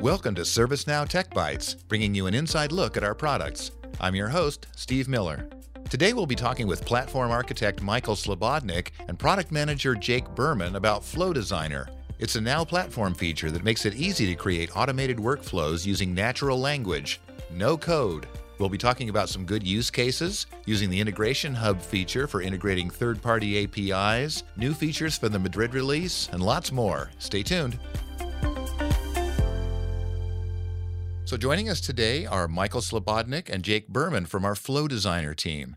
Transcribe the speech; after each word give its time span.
Welcome 0.00 0.34
to 0.34 0.42
ServiceNow 0.42 1.08
Tech 1.08 1.30
Bytes, 1.30 1.76
bringing 1.88 2.14
you 2.14 2.26
an 2.26 2.34
inside 2.34 2.72
look 2.72 2.96
at 2.96 3.04
our 3.04 3.14
products. 3.14 3.70
I'm 4.00 4.14
your 4.14 4.28
host, 4.28 4.66
Steve 4.76 5.08
Miller. 5.08 5.48
Today 5.90 6.12
we'll 6.12 6.26
be 6.26 6.34
talking 6.34 6.66
with 6.66 6.84
platform 6.84 7.30
architect 7.30 7.82
Michael 7.82 8.14
Slobodnik 8.14 8.90
and 9.08 9.18
product 9.18 9.52
manager 9.52 9.94
Jake 9.94 10.28
Berman 10.34 10.76
about 10.76 11.04
Flow 11.04 11.32
Designer. 11.32 11.88
It's 12.18 12.36
a 12.36 12.40
Now 12.40 12.64
platform 12.64 13.14
feature 13.14 13.50
that 13.50 13.64
makes 13.64 13.86
it 13.86 13.94
easy 13.94 14.26
to 14.26 14.34
create 14.34 14.76
automated 14.76 15.16
workflows 15.18 15.86
using 15.86 16.14
natural 16.14 16.58
language, 16.58 17.20
no 17.50 17.76
code. 17.76 18.26
We'll 18.58 18.68
be 18.68 18.78
talking 18.78 19.08
about 19.08 19.28
some 19.28 19.44
good 19.44 19.66
use 19.66 19.90
cases, 19.90 20.46
using 20.64 20.88
the 20.88 21.00
Integration 21.00 21.54
Hub 21.54 21.82
feature 21.82 22.28
for 22.28 22.40
integrating 22.40 22.88
third 22.88 23.20
party 23.20 23.64
APIs, 23.64 24.44
new 24.56 24.72
features 24.72 25.18
for 25.18 25.28
the 25.28 25.38
Madrid 25.38 25.74
release, 25.74 26.28
and 26.32 26.42
lots 26.42 26.70
more. 26.70 27.10
Stay 27.18 27.42
tuned. 27.42 27.78
So, 31.24 31.36
joining 31.36 31.68
us 31.68 31.80
today 31.80 32.26
are 32.26 32.46
Michael 32.46 32.80
Slobodnik 32.80 33.48
and 33.48 33.64
Jake 33.64 33.88
Berman 33.88 34.26
from 34.26 34.44
our 34.44 34.54
Flow 34.54 34.86
Designer 34.86 35.34
team. 35.34 35.76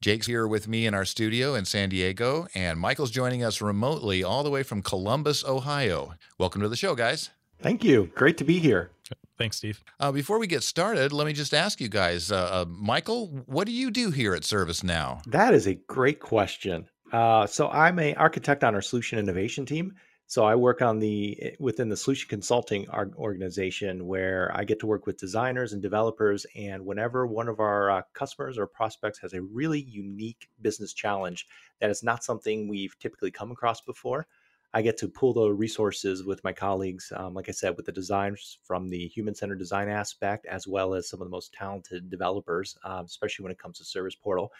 Jake's 0.00 0.26
here 0.26 0.46
with 0.46 0.68
me 0.68 0.86
in 0.86 0.94
our 0.94 1.04
studio 1.04 1.54
in 1.54 1.64
San 1.64 1.88
Diego, 1.88 2.46
and 2.54 2.78
Michael's 2.78 3.10
joining 3.10 3.42
us 3.42 3.60
remotely 3.60 4.22
all 4.22 4.42
the 4.42 4.50
way 4.50 4.62
from 4.62 4.82
Columbus, 4.82 5.44
Ohio. 5.44 6.14
Welcome 6.38 6.62
to 6.62 6.68
the 6.68 6.76
show, 6.76 6.94
guys. 6.94 7.30
Thank 7.60 7.84
you. 7.84 8.10
Great 8.14 8.38
to 8.38 8.44
be 8.44 8.58
here. 8.58 8.90
Thanks, 9.36 9.56
Steve. 9.56 9.82
Uh, 9.98 10.12
before 10.12 10.38
we 10.38 10.46
get 10.46 10.62
started, 10.62 11.12
let 11.12 11.26
me 11.26 11.32
just 11.32 11.54
ask 11.54 11.80
you 11.80 11.88
guys, 11.88 12.30
uh, 12.30 12.36
uh, 12.36 12.64
Michael, 12.68 13.26
what 13.46 13.66
do 13.66 13.72
you 13.72 13.90
do 13.90 14.10
here 14.10 14.34
at 14.34 14.42
ServiceNow? 14.42 15.24
That 15.24 15.54
is 15.54 15.66
a 15.66 15.74
great 15.74 16.20
question. 16.20 16.86
Uh, 17.12 17.46
so 17.46 17.68
I'm 17.68 17.98
a 17.98 18.14
architect 18.14 18.64
on 18.64 18.74
our 18.74 18.82
solution 18.82 19.18
innovation 19.18 19.66
team. 19.66 19.94
So 20.26 20.44
I 20.44 20.54
work 20.54 20.82
on 20.82 21.00
the 21.00 21.38
eh, 21.40 21.50
within 21.60 21.88
the 21.88 21.96
solution 21.96 22.28
consulting 22.28 22.88
organization 22.90 24.06
where 24.06 24.50
I 24.54 24.64
get 24.64 24.80
to 24.80 24.86
work 24.86 25.06
with 25.06 25.18
designers 25.18 25.72
and 25.72 25.82
developers. 25.82 26.46
And 26.56 26.86
whenever 26.86 27.26
one 27.26 27.48
of 27.48 27.60
our 27.60 27.90
uh, 27.90 28.02
customers 28.14 28.56
or 28.56 28.66
prospects 28.66 29.18
has 29.18 29.34
a 29.34 29.42
really 29.42 29.80
unique 29.80 30.48
business 30.62 30.92
challenge 30.92 31.46
that 31.80 31.90
is 31.90 32.02
not 32.02 32.24
something 32.24 32.68
we've 32.68 32.98
typically 32.98 33.30
come 33.30 33.50
across 33.50 33.80
before, 33.80 34.26
I 34.74 34.82
get 34.82 34.96
to 34.98 35.08
pull 35.08 35.32
the 35.32 35.52
resources 35.52 36.24
with 36.24 36.42
my 36.42 36.52
colleagues, 36.52 37.12
um, 37.14 37.32
like 37.32 37.48
I 37.48 37.52
said, 37.52 37.76
with 37.76 37.86
the 37.86 37.92
designers 37.92 38.58
from 38.64 38.88
the 38.88 39.06
human 39.06 39.32
centered 39.32 39.60
design 39.60 39.88
aspect, 39.88 40.46
as 40.46 40.66
well 40.66 40.94
as 40.94 41.08
some 41.08 41.22
of 41.22 41.26
the 41.26 41.30
most 41.30 41.52
talented 41.52 42.10
developers, 42.10 42.76
um, 42.84 43.04
especially 43.04 43.44
when 43.44 43.52
it 43.52 43.58
comes 43.58 43.78
to 43.78 43.84
Service 43.84 44.16
Portal. 44.16 44.50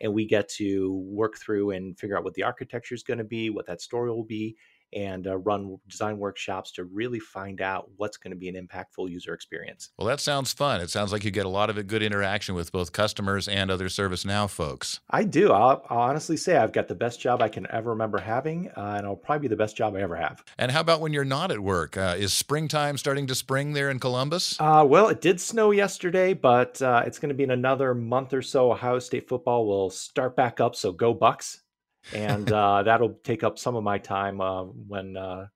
And 0.00 0.14
we 0.14 0.26
get 0.26 0.48
to 0.50 0.92
work 1.08 1.38
through 1.38 1.72
and 1.72 1.98
figure 1.98 2.16
out 2.16 2.22
what 2.22 2.34
the 2.34 2.44
architecture 2.44 2.94
is 2.94 3.02
going 3.02 3.18
to 3.18 3.24
be, 3.24 3.50
what 3.50 3.66
that 3.66 3.80
story 3.80 4.10
will 4.10 4.24
be, 4.24 4.56
and 4.94 5.26
uh, 5.26 5.36
run 5.38 5.78
design 5.88 6.18
workshops 6.18 6.72
to 6.72 6.84
really 6.84 7.18
find 7.18 7.60
out 7.60 7.90
what's 7.96 8.16
going 8.16 8.30
to 8.30 8.36
be 8.36 8.48
an 8.48 8.54
impactful 8.54 9.10
user 9.10 9.34
experience. 9.34 9.90
Well, 9.98 10.06
that 10.08 10.20
sounds 10.20 10.52
fun. 10.52 10.80
It 10.80 10.90
sounds 10.90 11.12
like 11.12 11.24
you 11.24 11.30
get 11.30 11.46
a 11.46 11.50
lot 11.50 11.70
of 11.70 11.86
good 11.86 12.02
interaction 12.02 12.54
with 12.54 12.72
both 12.72 12.92
customers 12.92 13.48
and 13.48 13.70
other 13.70 13.86
ServiceNow 13.86 14.48
folks. 14.48 15.00
I 15.10 15.24
do. 15.24 15.52
I'll, 15.52 15.84
I'll 15.90 15.98
honestly 15.98 16.36
say 16.36 16.56
I've 16.56 16.72
got 16.72 16.88
the 16.88 16.94
best 16.94 17.20
job 17.20 17.42
I 17.42 17.48
can 17.48 17.66
ever 17.70 17.90
remember 17.90 18.18
having, 18.18 18.70
uh, 18.76 18.94
and 18.96 19.00
it'll 19.00 19.16
probably 19.16 19.48
be 19.48 19.48
the 19.48 19.56
best 19.56 19.76
job 19.76 19.94
I 19.96 20.00
ever 20.00 20.16
have. 20.16 20.44
And 20.58 20.70
how 20.70 20.80
about 20.80 21.00
when 21.00 21.12
you're 21.12 21.24
not 21.24 21.50
at 21.50 21.60
work? 21.60 21.96
Uh, 21.96 22.14
is 22.18 22.32
springtime 22.32 22.96
starting 22.96 23.26
to 23.26 23.34
spring 23.34 23.72
there 23.72 23.90
in 23.90 23.98
Columbus? 23.98 24.56
Uh, 24.60 24.84
well, 24.86 25.08
it 25.08 25.20
did 25.20 25.40
snow 25.40 25.70
yesterday, 25.70 26.34
but 26.34 26.80
uh, 26.82 27.02
it's 27.06 27.18
going 27.18 27.30
to 27.30 27.34
be 27.34 27.44
in 27.44 27.50
another 27.50 27.94
month 27.94 28.32
or 28.32 28.42
so. 28.42 28.72
Ohio 28.72 28.98
State 28.98 29.28
football 29.28 29.66
will 29.66 29.90
start 29.90 30.36
back 30.36 30.60
up, 30.60 30.76
so 30.76 30.92
go 30.92 31.12
Bucks! 31.12 31.63
And 32.12 32.50
uh, 32.52 32.82
that'll 32.82 33.14
take 33.24 33.42
up 33.42 33.58
some 33.58 33.76
of 33.76 33.82
my 33.82 33.98
time 33.98 34.40
uh, 34.40 34.64
when 34.64 35.16
uh, 35.16 35.46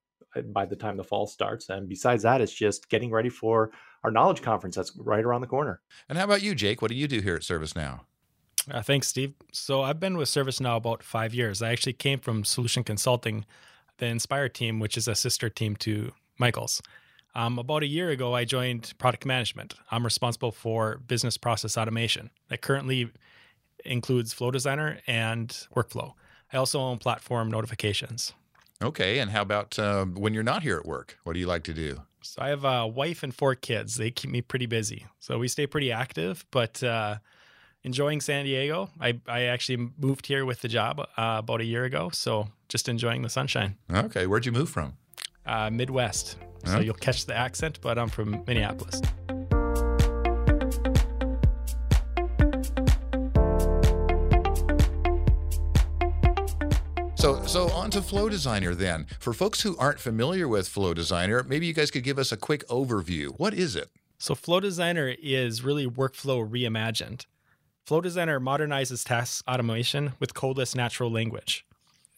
by 0.47 0.67
the 0.67 0.77
time 0.77 0.97
the 0.97 1.05
fall 1.05 1.27
starts. 1.27 1.69
And 1.69 1.89
besides 1.89 2.23
that, 2.23 2.41
it's 2.41 2.53
just 2.53 2.89
getting 2.89 3.11
ready 3.11 3.29
for 3.29 3.71
our 4.05 4.11
knowledge 4.11 4.43
conference 4.43 4.77
that's 4.77 4.97
right 4.97 5.25
around 5.25 5.41
the 5.41 5.47
corner. 5.47 5.81
And 6.09 6.19
how 6.19 6.25
about 6.25 6.43
you, 6.43 6.55
Jake? 6.55 6.81
What 6.81 6.91
do 6.91 6.97
you 6.97 7.09
do 7.09 7.21
here 7.21 7.37
at 7.37 7.43
ServiceNow? 7.43 8.01
Uh, 8.71 8.83
thanks, 8.83 9.09
Steve. 9.09 9.35
So 9.53 9.83
I've 9.83 10.01
been 10.01 10.17
with 10.17 10.29
ServiceNow 10.29 10.77
about 10.77 11.03
five 11.03 11.35
years. 11.35 11.63
I 11.63 11.71
actually 11.71 11.95
came 11.95 12.19
from 12.19 12.45
Solution 12.45 12.85
Consulting, 12.85 13.45
the 13.99 14.07
Inspire 14.07 14.49
team, 14.49 14.79
which 14.79 14.97
is 14.97 15.09
a 15.09 15.15
sister 15.15 15.49
team 15.49 15.75
to 15.77 16.13
Michael's. 16.39 16.83
Um, 17.35 17.59
about 17.59 17.83
a 17.83 17.87
year 17.87 18.11
ago, 18.11 18.35
I 18.35 18.45
joined 18.45 18.93
product 18.99 19.25
management. 19.25 19.75
I'm 19.91 20.05
responsible 20.05 20.51
for 20.51 20.99
business 21.07 21.37
process 21.37 21.77
automation 21.77 22.31
that 22.49 22.63
currently 22.63 23.11
includes 23.85 24.33
Flow 24.33 24.51
Designer 24.51 24.99
and 25.07 25.49
Workflow. 25.75 26.15
I 26.53 26.57
also 26.57 26.81
own 26.81 26.99
platform 26.99 27.51
notifications. 27.51 28.33
Okay. 28.83 29.19
And 29.19 29.31
how 29.31 29.43
about 29.43 29.79
uh, 29.79 30.05
when 30.05 30.35
you're 30.35 30.43
not 30.43 30.63
here 30.63 30.77
at 30.77 30.87
work? 30.87 31.19
What 31.25 31.33
do 31.35 31.41
you 31.41 31.47
like 31.47 31.65
to 31.65 31.75
do? 31.75 32.03
So 32.23 32.43
I 32.43 32.49
have 32.49 32.65
a 32.65 32.87
wife 32.87 33.23
and 33.23 33.35
four 33.35 33.55
kids. 33.55 33.97
They 33.97 34.11
keep 34.11 34.31
me 34.31 34.41
pretty 34.41 34.67
busy. 34.67 35.07
So 35.21 35.39
we 35.39 35.49
stay 35.49 35.67
pretty 35.67 35.93
active, 35.93 36.45
but 36.51 36.83
uh, 36.83 37.17
enjoying 37.83 38.21
San 38.21 38.45
Diego. 38.45 38.91
I, 39.01 39.21
I 39.27 39.43
actually 39.43 39.91
moved 39.99 40.27
here 40.27 40.45
with 40.45 40.61
the 40.61 40.69
job 40.69 41.01
uh, 41.01 41.07
about 41.17 41.61
a 41.61 41.65
year 41.65 41.85
ago. 41.85 42.11
So 42.13 42.49
just 42.69 42.89
enjoying 42.89 43.23
the 43.23 43.31
sunshine. 43.31 43.77
Okay. 43.93 44.27
Where'd 44.27 44.47
you 44.47 44.53
move 44.53 44.69
from? 44.69 44.97
Uh, 45.47 45.71
Midwest. 45.71 46.37
So 46.65 46.81
you'll 46.81 46.95
catch 46.95 47.25
the 47.25 47.35
accent, 47.35 47.81
but 47.81 47.99
I'm 47.99 48.09
from 48.09 48.43
Minneapolis. 48.47 49.01
So, 57.19 57.45
so 57.47 57.69
on 57.71 57.91
to 57.91 58.01
Flow 58.01 58.29
Designer 58.29 58.77
then. 58.77 59.09
For 59.19 59.33
folks 59.33 59.63
who 59.63 59.77
aren't 59.77 59.99
familiar 59.99 60.47
with 60.47 60.69
Flow 60.69 60.95
Designer, 60.95 61.43
maybe 61.43 61.67
you 61.67 61.73
guys 61.73 61.91
could 61.91 62.05
give 62.05 62.17
us 62.17 62.31
a 62.31 62.37
quick 62.37 62.65
overview. 62.69 63.37
What 63.41 63.55
is 63.55 63.75
it? 63.75 63.91
So, 64.19 64.37
Flow 64.37 64.61
Designer 64.61 65.17
is 65.21 65.65
really 65.65 65.85
workflow 65.85 66.49
reimagined. 66.49 67.27
Flow 67.85 68.01
Designer 68.01 68.39
modernizes 68.39 69.05
task 69.05 69.43
automation 69.49 70.13
with 70.21 70.33
codeless 70.33 70.77
natural 70.77 71.11
language. 71.11 71.67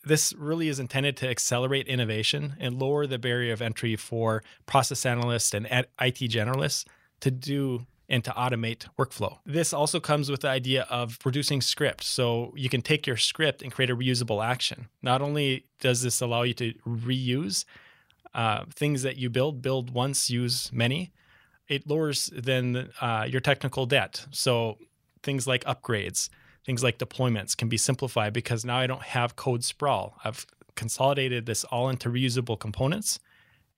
This 0.05 0.35
really 0.35 0.69
is 0.69 0.79
intended 0.79 1.17
to 1.17 1.29
accelerate 1.31 1.89
innovation 1.89 2.57
and 2.61 2.79
lower 2.79 3.07
the 3.07 3.19
barrier 3.19 3.55
of 3.55 3.63
entry 3.63 3.97
for 3.97 4.43
process 4.67 5.07
analysts 5.07 5.55
and 5.55 5.67
IT 5.67 6.19
generalists 6.29 6.85
to 7.21 7.31
do 7.31 7.87
and 8.11 8.25
to 8.25 8.33
automate 8.33 8.87
workflow. 8.99 9.39
This 9.47 9.73
also 9.73 10.01
comes 10.01 10.31
with 10.31 10.41
the 10.41 10.49
idea 10.49 10.85
of 10.91 11.19
producing 11.21 11.63
script. 11.63 12.03
So 12.03 12.53
you 12.57 12.69
can 12.69 12.83
take 12.83 13.07
your 13.07 13.17
script 13.17 13.63
and 13.63 13.73
create 13.73 13.89
a 13.89 13.97
reusable 13.97 14.45
action. 14.45 14.89
Not 15.01 15.23
only 15.23 15.67
does 15.79 16.03
this 16.03 16.21
allow 16.21 16.43
you 16.43 16.55
to 16.55 16.75
reuse 16.87 17.65
uh, 18.35 18.65
things 18.75 19.03
that 19.03 19.17
you 19.17 19.31
build, 19.31 19.63
build 19.63 19.91
once, 19.95 20.29
use 20.29 20.71
many, 20.73 21.13
it 21.69 21.89
lowers 21.89 22.31
then 22.37 22.91
uh, 23.01 23.27
your 23.29 23.41
technical 23.41 23.87
debt. 23.87 24.27
So 24.33 24.79
things 25.23 25.47
like 25.47 25.65
upgrades, 25.65 26.29
things 26.67 26.83
like 26.83 26.99
deployments 26.99 27.57
can 27.57 27.69
be 27.69 27.77
simplified 27.77 28.33
because 28.33 28.65
now 28.65 28.79
I 28.79 28.89
don't 28.89 29.03
have 29.03 29.37
code 29.37 29.63
sprawl. 29.63 30.17
I've 30.25 30.47
consolidated 30.75 31.47
this 31.47 31.63
all 31.65 31.89
into 31.89 32.09
reusable 32.09 32.59
components 32.59 33.21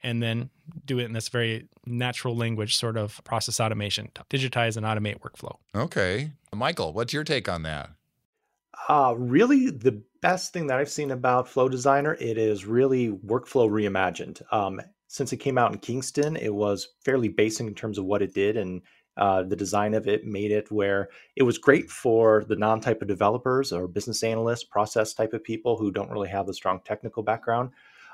and 0.03 0.23
then 0.23 0.51
do 0.85 0.99
it 0.99 1.05
in 1.05 1.13
this 1.13 1.29
very 1.29 1.69
natural 1.87 2.37
language 2.37 2.77
sort 2.77 2.97
of 2.97 3.23
process 3.25 3.61
automation 3.61 4.11
to 4.15 4.25
digitize 4.25 4.77
and 4.77 4.87
automate 4.87 5.21
workflow. 5.21 5.57
Okay. 5.75 6.33
Michael, 6.55 6.93
what's 6.93 7.13
your 7.13 7.25
take 7.25 7.49
on 7.49 7.63
that? 7.63 7.91
Uh, 8.89 9.15
really, 9.17 9.71
the 9.71 10.03
best 10.23 10.53
thing 10.53 10.67
that 10.67 10.79
I've 10.79 10.91
seen 10.91 11.11
about 11.11 11.49
Flow 11.49 11.69
Designer, 11.69 12.17
it 12.21 12.37
is 12.37 12.67
really 12.67 13.11
workflow 13.11 13.71
reimagined. 13.71 14.43
Um, 14.53 14.81
since 15.09 15.33
it 15.33 15.37
came 15.39 15.59
out 15.59 15.73
in 15.73 15.79
Kingston, 15.79 16.37
it 16.37 16.53
was 16.53 16.89
fairly 17.05 17.29
basic 17.29 17.67
in 17.67 17.75
terms 17.75 17.99
of 17.99 18.07
what 18.07 18.23
it 18.23 18.35
did, 18.35 18.57
and 18.57 18.83
uh, 19.19 19.43
the 19.43 19.57
design 19.57 19.93
of 19.93 20.09
it 20.09 20.25
made 20.25 20.51
it 20.51 20.73
where 20.73 21.11
it 21.37 21.43
was 21.43 21.59
great 21.59 21.91
for 21.91 22.45
the 22.49 22.57
non-type 22.57 23.03
of 23.03 23.09
developers 23.09 23.73
or 23.73 23.87
business 23.87 24.23
analysts, 24.23 24.65
process 24.65 25.13
type 25.13 25.35
of 25.35 25.45
people 25.45 25.77
who 25.77 25.91
don't 25.91 26.11
really 26.11 26.31
have 26.31 26.47
the 26.47 26.55
strong 26.55 26.81
technical 26.85 27.23
background. 27.23 27.71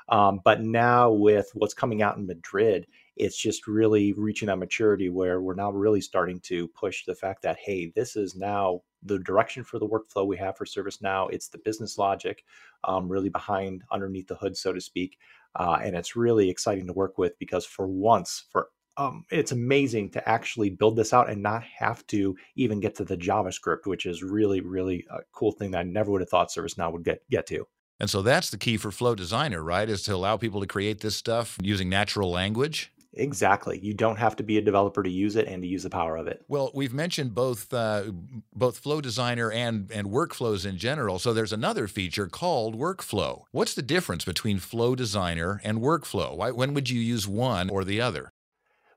Um, 0.09 0.41
but 0.43 0.61
now 0.61 1.11
with 1.11 1.49
what's 1.53 1.73
coming 1.73 2.01
out 2.01 2.17
in 2.17 2.25
Madrid, 2.25 2.87
it's 3.15 3.37
just 3.37 3.67
really 3.67 4.13
reaching 4.13 4.47
that 4.47 4.57
maturity 4.57 5.09
where 5.09 5.41
we're 5.41 5.53
now 5.53 5.71
really 5.71 6.01
starting 6.01 6.39
to 6.41 6.67
push 6.69 7.05
the 7.05 7.15
fact 7.15 7.41
that, 7.43 7.57
hey, 7.57 7.91
this 7.95 8.15
is 8.15 8.35
now 8.35 8.81
the 9.03 9.19
direction 9.19 9.63
for 9.63 9.77
the 9.77 9.87
workflow 9.87 10.25
we 10.25 10.37
have 10.37 10.57
for 10.57 10.65
ServiceNow. 10.65 11.31
It's 11.31 11.49
the 11.49 11.57
business 11.59 11.97
logic 11.97 12.43
um, 12.85 13.09
really 13.09 13.29
behind 13.29 13.83
underneath 13.91 14.27
the 14.27 14.35
hood, 14.35 14.57
so 14.57 14.73
to 14.73 14.81
speak. 14.81 15.17
Uh, 15.55 15.79
and 15.83 15.95
it's 15.95 16.15
really 16.15 16.49
exciting 16.49 16.87
to 16.87 16.93
work 16.93 17.17
with 17.17 17.37
because 17.39 17.65
for 17.65 17.87
once, 17.87 18.45
for 18.51 18.69
um, 18.97 19.23
it's 19.31 19.53
amazing 19.53 20.09
to 20.11 20.29
actually 20.29 20.69
build 20.69 20.97
this 20.97 21.13
out 21.13 21.29
and 21.29 21.41
not 21.41 21.63
have 21.63 22.05
to 22.07 22.35
even 22.55 22.81
get 22.81 22.95
to 22.95 23.05
the 23.05 23.15
JavaScript, 23.15 23.85
which 23.85 24.05
is 24.05 24.23
really, 24.23 24.59
really 24.59 25.05
a 25.09 25.19
cool 25.31 25.53
thing 25.53 25.71
that 25.71 25.79
I 25.79 25.83
never 25.83 26.11
would 26.11 26.21
have 26.21 26.29
thought 26.29 26.49
ServiceNow 26.49 26.91
would 26.91 27.05
get 27.05 27.21
get 27.29 27.47
to. 27.47 27.65
And 27.99 28.09
so 28.09 28.21
that's 28.21 28.49
the 28.49 28.57
key 28.57 28.77
for 28.77 28.91
Flow 28.91 29.15
Designer, 29.15 29.61
right? 29.61 29.89
Is 29.89 30.03
to 30.03 30.15
allow 30.15 30.37
people 30.37 30.61
to 30.61 30.67
create 30.67 31.01
this 31.01 31.15
stuff 31.15 31.57
using 31.61 31.89
natural 31.89 32.31
language. 32.31 32.91
Exactly. 33.13 33.79
You 33.79 33.93
don't 33.93 34.17
have 34.17 34.35
to 34.35 34.43
be 34.43 34.57
a 34.57 34.61
developer 34.61 35.01
to 35.01 35.09
use 35.09 35.35
it 35.35 35.47
and 35.47 35.61
to 35.63 35.67
use 35.67 35.83
the 35.83 35.89
power 35.89 36.15
of 36.15 36.27
it. 36.27 36.43
Well, 36.47 36.71
we've 36.73 36.93
mentioned 36.93 37.33
both 37.33 37.73
uh, 37.73 38.11
both 38.53 38.77
Flow 38.77 39.01
Designer 39.01 39.51
and 39.51 39.91
and 39.91 40.09
workflows 40.09 40.65
in 40.65 40.77
general. 40.77 41.17
So 41.17 41.33
there's 41.33 41.51
another 41.51 41.87
feature 41.87 42.27
called 42.27 42.77
Workflow. 42.77 43.43
What's 43.51 43.73
the 43.73 43.81
difference 43.81 44.25
between 44.25 44.59
Flow 44.59 44.95
Designer 44.95 45.59
and 45.63 45.79
Workflow? 45.79 46.37
Why, 46.37 46.51
when 46.51 46.73
would 46.75 46.89
you 46.89 47.01
use 47.01 47.27
one 47.27 47.69
or 47.69 47.83
the 47.83 47.99
other? 47.99 48.31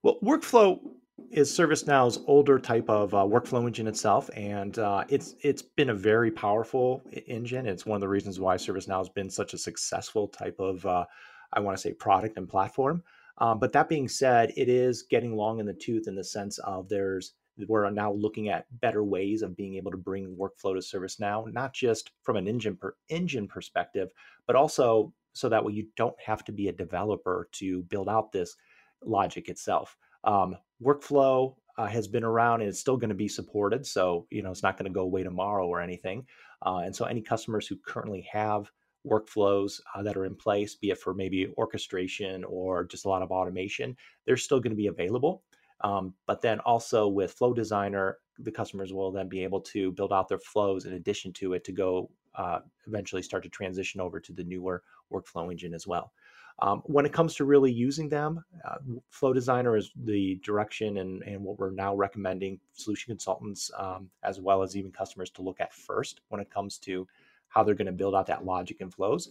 Well, 0.02 0.18
Workflow 0.22 0.80
is 1.30 1.50
ServiceNow's 1.50 2.20
older 2.26 2.58
type 2.58 2.88
of 2.88 3.14
uh, 3.14 3.18
workflow 3.18 3.66
engine 3.66 3.86
itself, 3.86 4.28
and 4.34 4.78
uh, 4.78 5.04
it's 5.08 5.34
it's 5.40 5.62
been 5.62 5.90
a 5.90 5.94
very 5.94 6.30
powerful 6.30 7.02
engine. 7.26 7.66
It's 7.66 7.86
one 7.86 7.96
of 7.96 8.00
the 8.00 8.08
reasons 8.08 8.40
why 8.40 8.56
ServiceNow 8.56 8.98
has 8.98 9.08
been 9.08 9.30
such 9.30 9.54
a 9.54 9.58
successful 9.58 10.28
type 10.28 10.56
of 10.58 10.84
uh, 10.84 11.04
I 11.52 11.60
want 11.60 11.76
to 11.76 11.80
say 11.80 11.92
product 11.92 12.36
and 12.36 12.48
platform. 12.48 13.02
Um, 13.38 13.58
but 13.58 13.72
that 13.72 13.88
being 13.88 14.08
said, 14.08 14.52
it 14.56 14.68
is 14.68 15.04
getting 15.04 15.34
long 15.34 15.58
in 15.58 15.66
the 15.66 15.72
tooth 15.72 16.06
in 16.06 16.14
the 16.14 16.24
sense 16.24 16.58
of 16.58 16.88
there's 16.88 17.34
we're 17.68 17.88
now 17.90 18.12
looking 18.12 18.48
at 18.48 18.66
better 18.80 19.04
ways 19.04 19.42
of 19.42 19.56
being 19.56 19.74
able 19.76 19.90
to 19.90 19.96
bring 19.96 20.36
workflow 20.36 20.74
to 20.74 20.80
ServiceNow, 20.80 21.52
not 21.52 21.74
just 21.74 22.12
from 22.22 22.36
an 22.36 22.48
engine 22.48 22.76
per 22.76 22.94
engine 23.08 23.46
perspective, 23.46 24.10
but 24.46 24.56
also 24.56 25.12
so 25.34 25.48
that 25.48 25.64
way 25.64 25.72
you 25.72 25.86
don't 25.96 26.18
have 26.24 26.44
to 26.44 26.52
be 26.52 26.68
a 26.68 26.72
developer 26.72 27.48
to 27.52 27.82
build 27.84 28.08
out 28.08 28.32
this 28.32 28.56
logic 29.04 29.48
itself. 29.48 29.96
Um, 30.24 30.56
workflow 30.82 31.54
uh, 31.78 31.86
has 31.86 32.06
been 32.06 32.24
around 32.24 32.60
and 32.60 32.68
it's 32.68 32.80
still 32.80 32.96
going 32.96 33.08
to 33.08 33.14
be 33.14 33.28
supported, 33.28 33.86
so 33.86 34.26
you 34.30 34.42
know 34.42 34.50
it's 34.50 34.62
not 34.62 34.76
going 34.76 34.90
to 34.90 34.94
go 34.94 35.02
away 35.02 35.22
tomorrow 35.22 35.66
or 35.66 35.80
anything. 35.80 36.26
Uh, 36.64 36.82
and 36.84 36.94
so 36.94 37.04
any 37.04 37.22
customers 37.22 37.66
who 37.66 37.76
currently 37.86 38.26
have 38.30 38.70
workflows 39.06 39.80
uh, 39.94 40.02
that 40.02 40.16
are 40.16 40.26
in 40.26 40.34
place, 40.34 40.74
be 40.74 40.90
it 40.90 40.98
for 40.98 41.14
maybe 41.14 41.52
orchestration 41.58 42.44
or 42.44 42.84
just 42.84 43.04
a 43.04 43.08
lot 43.08 43.22
of 43.22 43.30
automation, 43.30 43.96
they're 44.26 44.36
still 44.36 44.60
going 44.60 44.70
to 44.70 44.76
be 44.76 44.86
available. 44.86 45.42
Um, 45.82 46.14
but 46.26 46.40
then 46.40 46.60
also 46.60 47.08
with 47.08 47.32
Flow 47.32 47.52
Designer, 47.52 48.18
the 48.38 48.52
customers 48.52 48.92
will 48.92 49.10
then 49.10 49.28
be 49.28 49.42
able 49.42 49.60
to 49.60 49.90
build 49.92 50.12
out 50.12 50.28
their 50.28 50.38
flows 50.38 50.84
in 50.84 50.94
addition 50.94 51.32
to 51.34 51.54
it 51.54 51.64
to 51.64 51.72
go 51.72 52.10
uh, 52.34 52.60
eventually 52.86 53.22
start 53.22 53.42
to 53.42 53.48
transition 53.48 54.00
over 54.00 54.20
to 54.20 54.32
the 54.32 54.44
newer 54.44 54.82
workflow 55.12 55.50
engine 55.50 55.74
as 55.74 55.86
well. 55.86 56.12
Um, 56.58 56.82
when 56.84 57.06
it 57.06 57.12
comes 57.12 57.34
to 57.36 57.44
really 57.44 57.72
using 57.72 58.08
them, 58.08 58.44
uh, 58.64 58.76
Flow 59.08 59.32
Designer 59.32 59.76
is 59.76 59.90
the 60.04 60.36
direction 60.44 60.98
and, 60.98 61.22
and 61.22 61.42
what 61.42 61.58
we're 61.58 61.70
now 61.70 61.94
recommending 61.94 62.60
solution 62.74 63.10
consultants 63.10 63.70
um, 63.76 64.10
as 64.22 64.40
well 64.40 64.62
as 64.62 64.76
even 64.76 64.92
customers 64.92 65.30
to 65.30 65.42
look 65.42 65.60
at 65.60 65.72
first 65.72 66.20
when 66.28 66.40
it 66.40 66.50
comes 66.50 66.78
to 66.78 67.06
how 67.48 67.62
they're 67.62 67.74
going 67.74 67.86
to 67.86 67.92
build 67.92 68.14
out 68.14 68.26
that 68.26 68.44
logic 68.44 68.80
and 68.80 68.92
flows. 68.92 69.30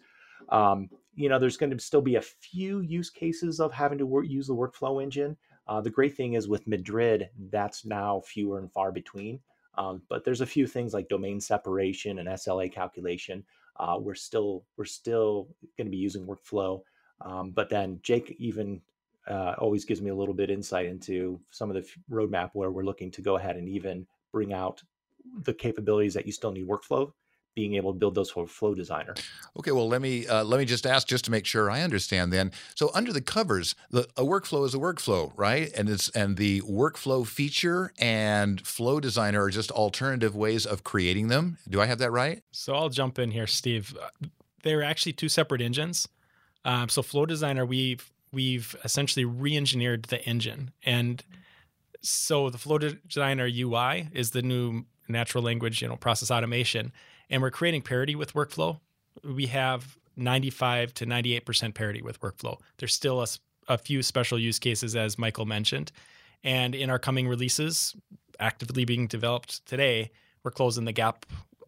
Um, 0.50 0.90
you 1.16 1.30
know, 1.30 1.40
there's 1.40 1.58
going 1.58 1.72
to 1.72 1.80
still 1.80 2.02
be 2.02 2.16
a 2.16 2.22
few 2.22 2.80
use 2.80 3.10
cases 3.10 3.60
of 3.60 3.72
having 3.72 3.98
to 4.00 4.06
work, 4.06 4.26
use 4.28 4.48
the 4.48 4.56
workflow 4.56 5.02
engine. 5.02 5.38
Uh, 5.68 5.80
the 5.80 5.90
great 5.90 6.18
thing 6.18 6.34
is 6.34 6.48
with 6.48 6.68
Madrid, 6.68 7.30
that's 7.52 7.86
now 7.86 8.22
fewer 8.26 8.60
and 8.60 8.72
far 8.72 8.92
between. 8.92 9.40
Um, 9.76 10.02
but 10.10 10.24
there's 10.24 10.42
a 10.42 10.46
few 10.46 10.68
things 10.68 10.94
like 10.94 11.10
domain 11.10 11.40
separation 11.40 12.20
and 12.20 12.28
SLA 12.28 12.72
calculation. 12.72 13.44
Uh, 13.78 13.98
we're 14.00 14.16
still 14.16 14.66
we're 14.78 14.86
still 14.86 15.48
going 15.78 15.88
to 15.88 15.92
be 15.92 15.98
using 15.98 16.26
workflow. 16.26 16.82
Um, 17.22 17.52
but 17.52 17.70
then 17.70 18.00
Jake 18.04 18.36
even 18.40 18.82
uh, 19.28 19.56
always 19.58 19.86
gives 19.86 20.02
me 20.02 20.10
a 20.10 20.16
little 20.16 20.34
bit 20.34 20.50
insight 20.50 20.88
into 20.88 21.40
some 21.52 21.70
of 21.70 21.76
the 21.76 21.88
roadmap 22.10 22.52
where 22.54 22.72
we're 22.72 22.84
looking 22.84 23.12
to 23.12 23.22
go 23.22 23.38
ahead 23.38 23.56
and 23.56 23.70
even 23.70 24.06
bring 24.32 24.54
out 24.54 24.82
the 25.44 25.54
capabilities 25.54 26.14
that 26.16 26.26
you 26.26 26.32
still 26.32 26.52
need 26.52 26.68
workflow 26.68 27.12
being 27.56 27.76
able 27.76 27.94
to 27.94 28.00
build 28.00 28.16
those 28.16 28.30
for 28.30 28.48
Flow 28.48 28.74
Designer. 28.74 29.14
Okay, 29.58 29.72
well 29.72 29.88
let 29.88 30.02
me 30.02 30.28
uh, 30.28 30.44
let 30.44 30.60
me 30.60 30.66
just 30.66 30.86
ask 30.86 31.08
just 31.08 31.26
to 31.26 31.32
make 31.32 31.46
sure 31.46 31.70
I 31.70 31.82
understand. 31.82 32.32
Then, 32.32 32.52
so 32.76 32.92
under 32.94 33.12
the 33.12 33.22
covers, 33.22 33.76
the, 33.90 34.08
a 34.16 34.24
workflow 34.24 34.66
is 34.66 34.74
a 34.74 34.78
workflow, 34.78 35.32
right? 35.36 35.72
And 35.76 35.90
it's 35.90 36.10
and 36.10 36.38
the 36.38 36.62
workflow 36.62 37.26
feature 37.28 37.92
and 38.00 38.66
Flow 38.66 39.00
Designer 39.00 39.44
are 39.44 39.50
just 39.50 39.72
alternative 39.72 40.36
ways 40.36 40.66
of 40.66 40.84
creating 40.84 41.28
them. 41.28 41.58
Do 41.70 41.82
I 41.82 41.86
have 41.88 42.00
that 42.00 42.12
right? 42.12 42.42
So 42.52 42.74
I'll 42.74 42.90
jump 42.90 43.20
in 43.20 43.32
here, 43.32 43.48
Steve. 43.48 43.98
They're 44.64 44.84
actually 44.84 45.14
two 45.14 45.30
separate 45.30 45.62
engines. 45.62 46.08
Um, 46.64 46.90
so 46.90 47.02
Flow 47.02 47.26
Designer, 47.26 47.66
we've 47.66 48.12
we've 48.32 48.76
essentially 48.86 49.26
re-engineered 49.26 50.04
the 50.04 50.24
engine, 50.24 50.72
and 50.84 51.24
so 52.02 52.50
the 52.50 52.58
Flow 52.58 52.78
Designer 52.78 53.50
UI 53.54 54.08
is 54.14 54.32
the 54.32 54.42
new 54.42 54.86
natural 55.10 55.44
language, 55.44 55.82
you 55.82 55.90
know, 55.90 55.98
process 55.98 56.32
automation 56.32 56.94
and 57.32 57.42
we're 57.42 57.50
creating 57.50 57.82
parity 57.82 58.14
with 58.14 58.34
workflow. 58.34 58.80
We 59.24 59.48
have 59.48 59.98
95 60.18 60.94
to 60.96 61.06
98% 61.06 61.74
parity 61.74 62.02
with 62.02 62.20
workflow. 62.20 62.60
There's 62.78 62.94
still 62.94 63.22
a, 63.22 63.28
a 63.68 63.78
few 63.78 64.04
special 64.04 64.38
use 64.38 64.60
cases, 64.60 64.96
as 64.96 65.18
Michael 65.18 65.46
mentioned. 65.46 65.92
And 66.44 66.76
in 66.76 66.90
our 66.90 67.00
coming 67.00 67.28
releases, 67.28 67.96
actively 68.40 68.86
being 68.86 69.08
developed 69.08 69.66
today, 69.66 70.12
we're 70.44 70.52
closing 70.52 70.86
the 70.86 70.92
gap 70.92 71.26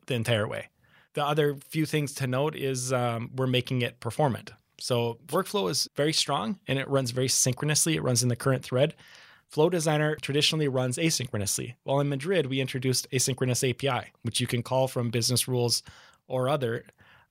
the 0.08 0.16
entire 0.16 0.48
way. 0.48 0.68
The 1.14 1.26
other 1.26 1.56
few 1.70 1.86
things 1.86 2.14
to 2.16 2.28
note 2.28 2.56
is 2.56 2.92
um, 2.92 3.32
we're 3.36 3.48
making 3.48 3.82
it 3.82 4.00
performant. 4.00 4.52
So 4.80 5.20
workflow 5.28 5.70
is 5.70 5.88
very 5.96 6.12
strong 6.12 6.60
and 6.68 6.78
it 6.78 6.90
runs 6.90 7.12
very 7.12 7.30
synchronously. 7.30 7.96
It 7.96 8.04
runs 8.04 8.22
in 8.22 8.30
the 8.30 8.36
current 8.36 8.64
thread. 8.64 8.96
Flow 9.54 9.70
Designer 9.70 10.16
traditionally 10.16 10.68
runs 10.68 10.98
asynchronously. 10.98 11.76
While 11.84 12.00
in 12.00 12.10
Madrid, 12.10 12.48
we 12.48 12.60
introduced 12.60 13.08
asynchronous 13.12 13.70
API, 13.70 14.12
which 14.24 14.42
you 14.42 14.48
can 14.48 14.64
call 14.64 14.88
from 14.88 15.12
business 15.12 15.48
rules 15.48 15.84
or 16.28 16.50
other. 16.50 16.86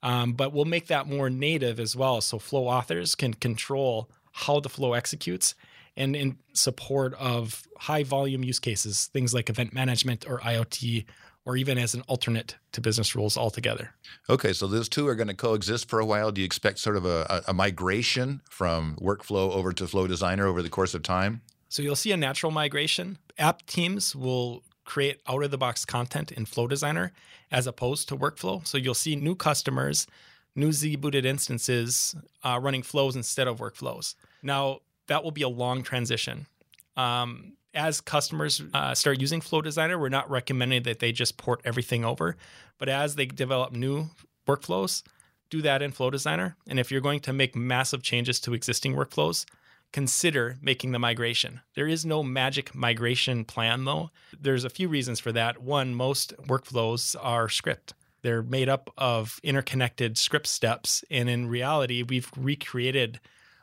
Um, 0.04 0.34
but 0.34 0.52
we'll 0.52 0.64
make 0.64 0.86
that 0.86 1.08
more 1.08 1.28
native 1.28 1.80
as 1.80 1.96
well. 1.96 2.20
So 2.20 2.38
Flow 2.38 2.68
authors 2.68 3.16
can 3.16 3.34
control 3.34 4.08
how 4.30 4.60
the 4.60 4.68
flow 4.68 4.92
executes 4.92 5.56
and 5.96 6.14
in 6.14 6.38
support 6.52 7.12
of 7.14 7.66
high 7.76 8.04
volume 8.04 8.44
use 8.44 8.60
cases, 8.60 9.06
things 9.12 9.34
like 9.34 9.50
event 9.50 9.74
management 9.74 10.24
or 10.30 10.38
IoT, 10.38 11.04
or 11.44 11.56
even 11.56 11.76
as 11.76 11.92
an 11.92 12.02
alternate 12.02 12.54
to 12.70 12.80
business 12.80 13.16
rules 13.16 13.36
altogether. 13.36 13.94
Okay, 14.30 14.52
so 14.52 14.68
those 14.68 14.88
two 14.88 15.08
are 15.08 15.16
going 15.16 15.26
to 15.26 15.34
coexist 15.34 15.88
for 15.88 15.98
a 15.98 16.06
while. 16.06 16.30
Do 16.30 16.40
you 16.40 16.44
expect 16.44 16.78
sort 16.78 16.96
of 16.96 17.04
a, 17.04 17.42
a 17.48 17.52
migration 17.52 18.42
from 18.48 18.96
workflow 19.02 19.50
over 19.50 19.72
to 19.72 19.88
Flow 19.88 20.06
Designer 20.06 20.46
over 20.46 20.62
the 20.62 20.70
course 20.70 20.94
of 20.94 21.02
time? 21.02 21.42
So 21.72 21.80
you'll 21.80 21.96
see 21.96 22.12
a 22.12 22.18
natural 22.18 22.52
migration. 22.52 23.16
App 23.38 23.64
teams 23.64 24.14
will 24.14 24.62
create 24.84 25.22
out 25.26 25.42
of 25.42 25.50
the 25.50 25.56
box 25.56 25.86
content 25.86 26.30
in 26.30 26.44
Flow 26.44 26.66
Designer 26.66 27.12
as 27.50 27.66
opposed 27.66 28.10
to 28.10 28.16
workflow. 28.16 28.66
So 28.66 28.76
you'll 28.76 28.92
see 28.92 29.16
new 29.16 29.34
customers, 29.34 30.06
new 30.54 30.70
Z 30.70 30.96
booted 30.96 31.24
instances 31.24 32.14
uh, 32.42 32.58
running 32.60 32.82
flows 32.82 33.16
instead 33.16 33.48
of 33.48 33.56
workflows. 33.56 34.16
Now, 34.42 34.80
that 35.06 35.24
will 35.24 35.30
be 35.30 35.40
a 35.40 35.48
long 35.48 35.82
transition. 35.82 36.46
Um, 36.94 37.54
as 37.72 38.02
customers 38.02 38.62
uh, 38.74 38.94
start 38.94 39.18
using 39.18 39.40
Flow 39.40 39.62
Designer, 39.62 39.98
we're 39.98 40.10
not 40.10 40.28
recommending 40.28 40.82
that 40.82 40.98
they 40.98 41.10
just 41.10 41.38
port 41.38 41.62
everything 41.64 42.04
over, 42.04 42.36
but 42.76 42.90
as 42.90 43.14
they 43.14 43.24
develop 43.24 43.72
new 43.72 44.10
workflows, 44.46 45.04
do 45.48 45.62
that 45.62 45.80
in 45.80 45.90
Flow 45.92 46.10
Designer. 46.10 46.54
And 46.68 46.78
if 46.78 46.90
you're 46.90 47.00
going 47.00 47.20
to 47.20 47.32
make 47.32 47.56
massive 47.56 48.02
changes 48.02 48.40
to 48.40 48.52
existing 48.52 48.94
workflows, 48.94 49.46
consider 49.92 50.58
making 50.60 50.92
the 50.92 50.98
migration. 50.98 51.60
There 51.74 51.88
is 51.88 52.04
no 52.04 52.22
magic 52.22 52.74
migration 52.74 53.44
plan, 53.44 53.84
though. 53.84 54.10
There's 54.38 54.64
a 54.64 54.70
few 54.70 54.88
reasons 54.88 55.20
for 55.20 55.32
that. 55.32 55.62
One, 55.62 55.94
most 55.94 56.36
workflows 56.38 57.14
are 57.20 57.48
script. 57.48 57.94
They're 58.22 58.42
made 58.42 58.68
up 58.68 58.90
of 58.96 59.38
interconnected 59.42 60.16
script 60.16 60.46
steps. 60.46 61.04
And 61.10 61.28
in 61.28 61.48
reality, 61.48 62.02
we've 62.02 62.30
recreated 62.36 63.20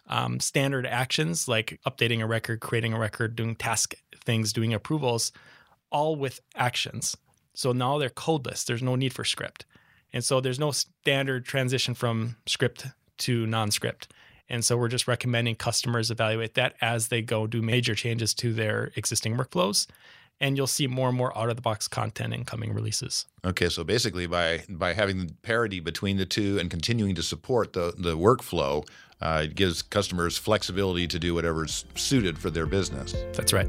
um, 0.08 0.40
standard 0.40 0.86
actions 0.86 1.48
like 1.48 1.80
updating 1.88 2.22
a 2.22 2.26
record, 2.26 2.60
creating 2.60 2.94
a 2.94 3.00
record, 3.00 3.36
doing 3.36 3.56
task 3.56 3.96
things, 4.24 4.54
doing 4.54 4.74
approvals, 4.74 5.32
all 5.92 6.16
with 6.16 6.42
actions. 6.56 7.16
So 7.54 7.72
now 7.72 7.98
they're 7.98 8.10
codeless. 8.10 8.66
There's 8.66 8.84
no 8.84 8.96
need 8.96 9.14
for 9.14 9.24
script. 9.24 9.66
And 10.12 10.24
so 10.24 10.42
there's 10.42 10.60
no 10.60 10.72
standard 10.72 11.46
transition 11.46 11.94
from 11.94 12.38
script 12.46 12.88
to 13.20 13.46
non 13.46 13.72
script. 13.72 14.12
And 14.50 14.66
so 14.66 14.78
we're 14.78 14.88
just 14.88 15.08
recommending 15.08 15.56
customers 15.56 16.10
evaluate 16.10 16.56
that 16.56 16.76
as 16.82 17.10
they 17.10 17.22
go 17.22 17.48
do 17.48 17.62
major 17.62 17.96
changes 17.96 18.34
to 18.36 18.54
their 18.54 18.92
existing 18.96 19.38
workflows. 19.38 19.88
And 20.42 20.56
you'll 20.56 20.68
see 20.68 20.88
more 20.88 21.10
and 21.10 21.18
more 21.18 21.38
out 21.38 21.50
of 21.50 21.58
the 21.58 21.62
box 21.62 21.88
content 21.88 22.34
in 22.34 22.46
coming 22.46 22.74
releases. 22.74 23.26
Okay, 23.44 23.68
so 23.68 23.84
basically, 23.84 24.26
by 24.26 24.64
by 24.70 24.94
having 24.94 25.36
parity 25.42 25.82
between 25.82 26.16
the 26.16 26.26
two 26.26 26.58
and 26.60 26.70
continuing 26.70 27.14
to 27.16 27.24
support 27.24 27.74
the 27.74 27.94
the 27.98 28.16
workflow, 28.16 28.88
uh, 29.22 29.42
it 29.44 29.56
gives 29.56 29.82
customers 29.82 30.38
flexibility 30.38 31.08
to 31.08 31.20
do 31.20 31.34
whatever's 31.34 31.84
suited 31.96 32.40
for 32.40 32.50
their 32.50 32.66
business. 32.66 33.14
That's 33.34 33.52
right. 33.52 33.68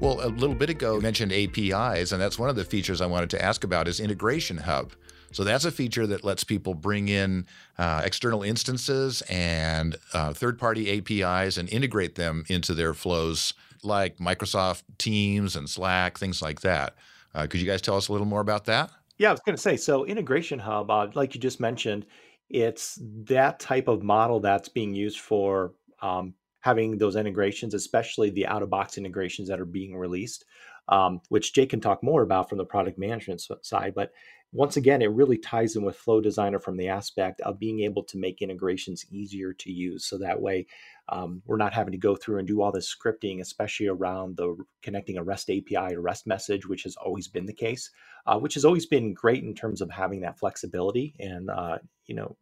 Well, 0.00 0.26
a 0.26 0.32
little 0.32 0.56
bit 0.56 0.70
ago, 0.70 0.94
you 0.94 1.02
mentioned 1.02 1.30
APIs, 1.30 2.12
and 2.12 2.20
that's 2.20 2.38
one 2.38 2.48
of 2.48 2.56
the 2.56 2.64
features 2.64 3.02
I 3.02 3.06
wanted 3.06 3.28
to 3.30 3.44
ask 3.44 3.62
about 3.64 3.86
is 3.86 4.00
Integration 4.00 4.56
Hub. 4.56 4.92
So 5.32 5.44
that's 5.44 5.64
a 5.64 5.70
feature 5.70 6.06
that 6.06 6.24
lets 6.24 6.44
people 6.44 6.74
bring 6.74 7.08
in 7.08 7.46
uh, 7.78 8.02
external 8.04 8.42
instances 8.42 9.22
and 9.22 9.96
uh, 10.12 10.32
third 10.32 10.58
party 10.58 10.98
APIs 10.98 11.56
and 11.56 11.68
integrate 11.68 12.16
them 12.16 12.44
into 12.48 12.74
their 12.74 12.94
flows 12.94 13.54
like 13.82 14.18
Microsoft 14.18 14.82
Teams 14.98 15.56
and 15.56 15.68
Slack, 15.68 16.18
things 16.18 16.42
like 16.42 16.60
that. 16.62 16.94
Uh, 17.34 17.46
could 17.46 17.60
you 17.60 17.66
guys 17.66 17.80
tell 17.80 17.96
us 17.96 18.08
a 18.08 18.12
little 18.12 18.26
more 18.26 18.40
about 18.40 18.64
that? 18.66 18.90
Yeah, 19.18 19.28
I 19.28 19.32
was 19.32 19.40
going 19.40 19.56
to 19.56 19.62
say 19.62 19.76
so 19.76 20.04
Integration 20.04 20.58
Hub, 20.58 20.90
uh, 20.90 21.08
like 21.14 21.34
you 21.34 21.40
just 21.40 21.60
mentioned, 21.60 22.06
it's 22.48 22.98
that 23.24 23.60
type 23.60 23.86
of 23.86 24.02
model 24.02 24.40
that's 24.40 24.68
being 24.68 24.94
used 24.94 25.20
for 25.20 25.72
um, 26.02 26.34
having 26.60 26.98
those 26.98 27.16
integrations, 27.16 27.74
especially 27.74 28.30
the 28.30 28.46
out 28.46 28.62
of 28.62 28.70
box 28.70 28.98
integrations 28.98 29.48
that 29.48 29.60
are 29.60 29.66
being 29.66 29.96
released, 29.96 30.44
um, 30.88 31.20
which 31.28 31.52
Jake 31.52 31.70
can 31.70 31.80
talk 31.80 32.02
more 32.02 32.22
about 32.22 32.48
from 32.48 32.58
the 32.58 32.64
product 32.64 32.98
management 32.98 33.42
side. 33.62 33.94
But 33.94 34.12
once 34.52 34.76
again, 34.76 35.00
it 35.00 35.12
really 35.12 35.38
ties 35.38 35.76
in 35.76 35.84
with 35.84 35.96
Flow 35.96 36.20
Designer 36.20 36.58
from 36.58 36.76
the 36.76 36.88
aspect 36.88 37.40
of 37.42 37.60
being 37.60 37.80
able 37.80 38.02
to 38.04 38.18
make 38.18 38.42
integrations 38.42 39.06
easier 39.10 39.52
to 39.52 39.70
use. 39.70 40.04
So 40.04 40.18
that 40.18 40.40
way, 40.40 40.66
um, 41.08 41.42
we're 41.46 41.56
not 41.56 41.72
having 41.72 41.92
to 41.92 41.98
go 41.98 42.16
through 42.16 42.38
and 42.38 42.48
do 42.48 42.60
all 42.60 42.72
this 42.72 42.92
scripting, 42.92 43.40
especially 43.40 43.86
around 43.86 44.36
the 44.36 44.56
connecting 44.82 45.18
a 45.18 45.22
REST 45.22 45.50
API 45.50 45.94
to 45.94 46.00
REST 46.00 46.26
message, 46.26 46.66
which 46.66 46.82
has 46.82 46.96
always 46.96 47.28
been 47.28 47.46
the 47.46 47.52
case, 47.52 47.90
uh, 48.26 48.38
which 48.38 48.54
has 48.54 48.64
always 48.64 48.86
been 48.86 49.14
great 49.14 49.44
in 49.44 49.54
terms 49.54 49.80
of 49.80 49.90
having 49.90 50.20
that 50.22 50.38
flexibility 50.38 51.14
and 51.20 51.48
uh, 51.48 51.78
you 52.06 52.14
know 52.14 52.36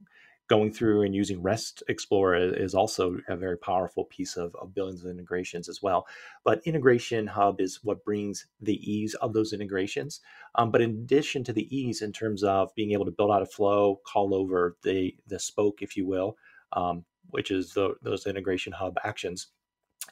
going 0.49 0.73
through 0.73 1.03
and 1.03 1.15
using 1.15 1.43
REST 1.43 1.83
Explorer 1.89 2.55
is 2.55 2.75
also 2.75 3.19
a 3.29 3.37
very 3.37 3.59
powerful 3.59 4.05
piece 4.05 4.37
of, 4.37 4.55
of 4.57 4.73
integrations 4.77 5.69
as 5.69 5.83
well. 5.83 6.07
But 6.45 6.63
Integration 6.65 7.27
Hub 7.27 7.61
is 7.61 7.81
what 7.85 8.05
brings 8.05 8.47
the 8.61 8.77
ease 8.91 9.15
of 9.15 9.35
those 9.35 9.53
integrations. 9.53 10.21
Um, 10.55 10.71
but 10.71 10.81
in 10.81 10.91
addition 10.91 11.45
to 11.45 11.53
the 11.53 11.77
ease 11.77 12.03
in 12.03 12.13
terms 12.13 12.43
of 12.43 12.75
being 12.75 12.93
able 12.93 13.05
to 13.05 13.11
build 13.11 13.31
out 13.31 13.43
a 13.43 13.47
flow, 13.47 14.01
call 14.07 14.35
over 14.35 14.77
the 14.83 15.15
the 15.27 15.39
spoke, 15.39 15.83
if 15.83 15.97
you 15.97 16.07
will, 16.07 16.37
um, 16.73 17.05
which 17.31 17.51
is 17.51 17.75
the, 17.75 17.95
those 18.03 18.27
Integration 18.27 18.73
Hub 18.73 18.97
actions, 19.05 19.49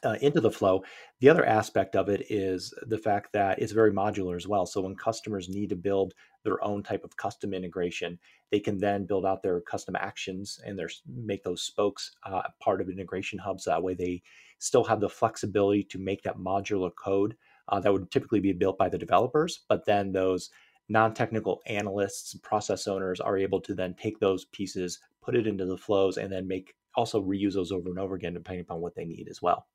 uh, 0.03 0.15
into 0.21 0.41
the 0.41 0.51
flow. 0.51 0.83
The 1.19 1.29
other 1.29 1.45
aspect 1.45 1.95
of 1.95 2.09
it 2.09 2.25
is 2.29 2.73
the 2.83 2.97
fact 2.97 3.33
that 3.33 3.59
it's 3.59 3.71
very 3.71 3.91
modular 3.91 4.35
as 4.35 4.47
well. 4.47 4.65
So 4.65 4.81
when 4.81 4.95
customers 4.95 5.49
need 5.49 5.69
to 5.69 5.75
build 5.75 6.13
their 6.43 6.63
own 6.63 6.83
type 6.83 7.03
of 7.03 7.17
custom 7.17 7.53
integration, 7.53 8.19
they 8.51 8.59
can 8.59 8.77
then 8.77 9.05
build 9.05 9.25
out 9.25 9.43
their 9.43 9.61
custom 9.61 9.95
actions 9.95 10.59
and 10.65 10.77
their 10.77 10.89
make 11.05 11.43
those 11.43 11.61
spokes 11.61 12.11
uh, 12.23 12.43
part 12.61 12.81
of 12.81 12.89
integration 12.89 13.39
hubs. 13.39 13.65
That 13.65 13.83
way, 13.83 13.93
they 13.93 14.21
still 14.59 14.83
have 14.83 14.99
the 14.99 15.09
flexibility 15.09 15.83
to 15.83 15.99
make 15.99 16.23
that 16.23 16.37
modular 16.37 16.91
code 16.95 17.35
uh, 17.69 17.79
that 17.79 17.91
would 17.91 18.09
typically 18.11 18.39
be 18.39 18.53
built 18.53 18.77
by 18.77 18.89
the 18.89 18.97
developers, 18.97 19.61
but 19.67 19.85
then 19.85 20.11
those 20.11 20.49
non-technical 20.89 21.61
analysts 21.67 22.33
and 22.33 22.41
process 22.41 22.87
owners 22.87 23.19
are 23.19 23.37
able 23.37 23.59
to 23.59 23.73
then 23.73 23.93
take 23.95 24.19
those 24.19 24.45
pieces 24.45 24.99
put 25.21 25.35
it 25.35 25.45
into 25.45 25.65
the 25.65 25.77
flows 25.77 26.15
and 26.15 26.31
then 26.31 26.47
make 26.47 26.75
also 26.95 27.21
reuse 27.21 27.55
those 27.55 27.73
over 27.73 27.89
and 27.89 27.99
over 27.99 28.15
again 28.15 28.33
depending 28.33 28.61
upon 28.61 28.79
what 28.79 28.95
they 28.95 29.03
need 29.03 29.27
as 29.29 29.41
well 29.41 29.67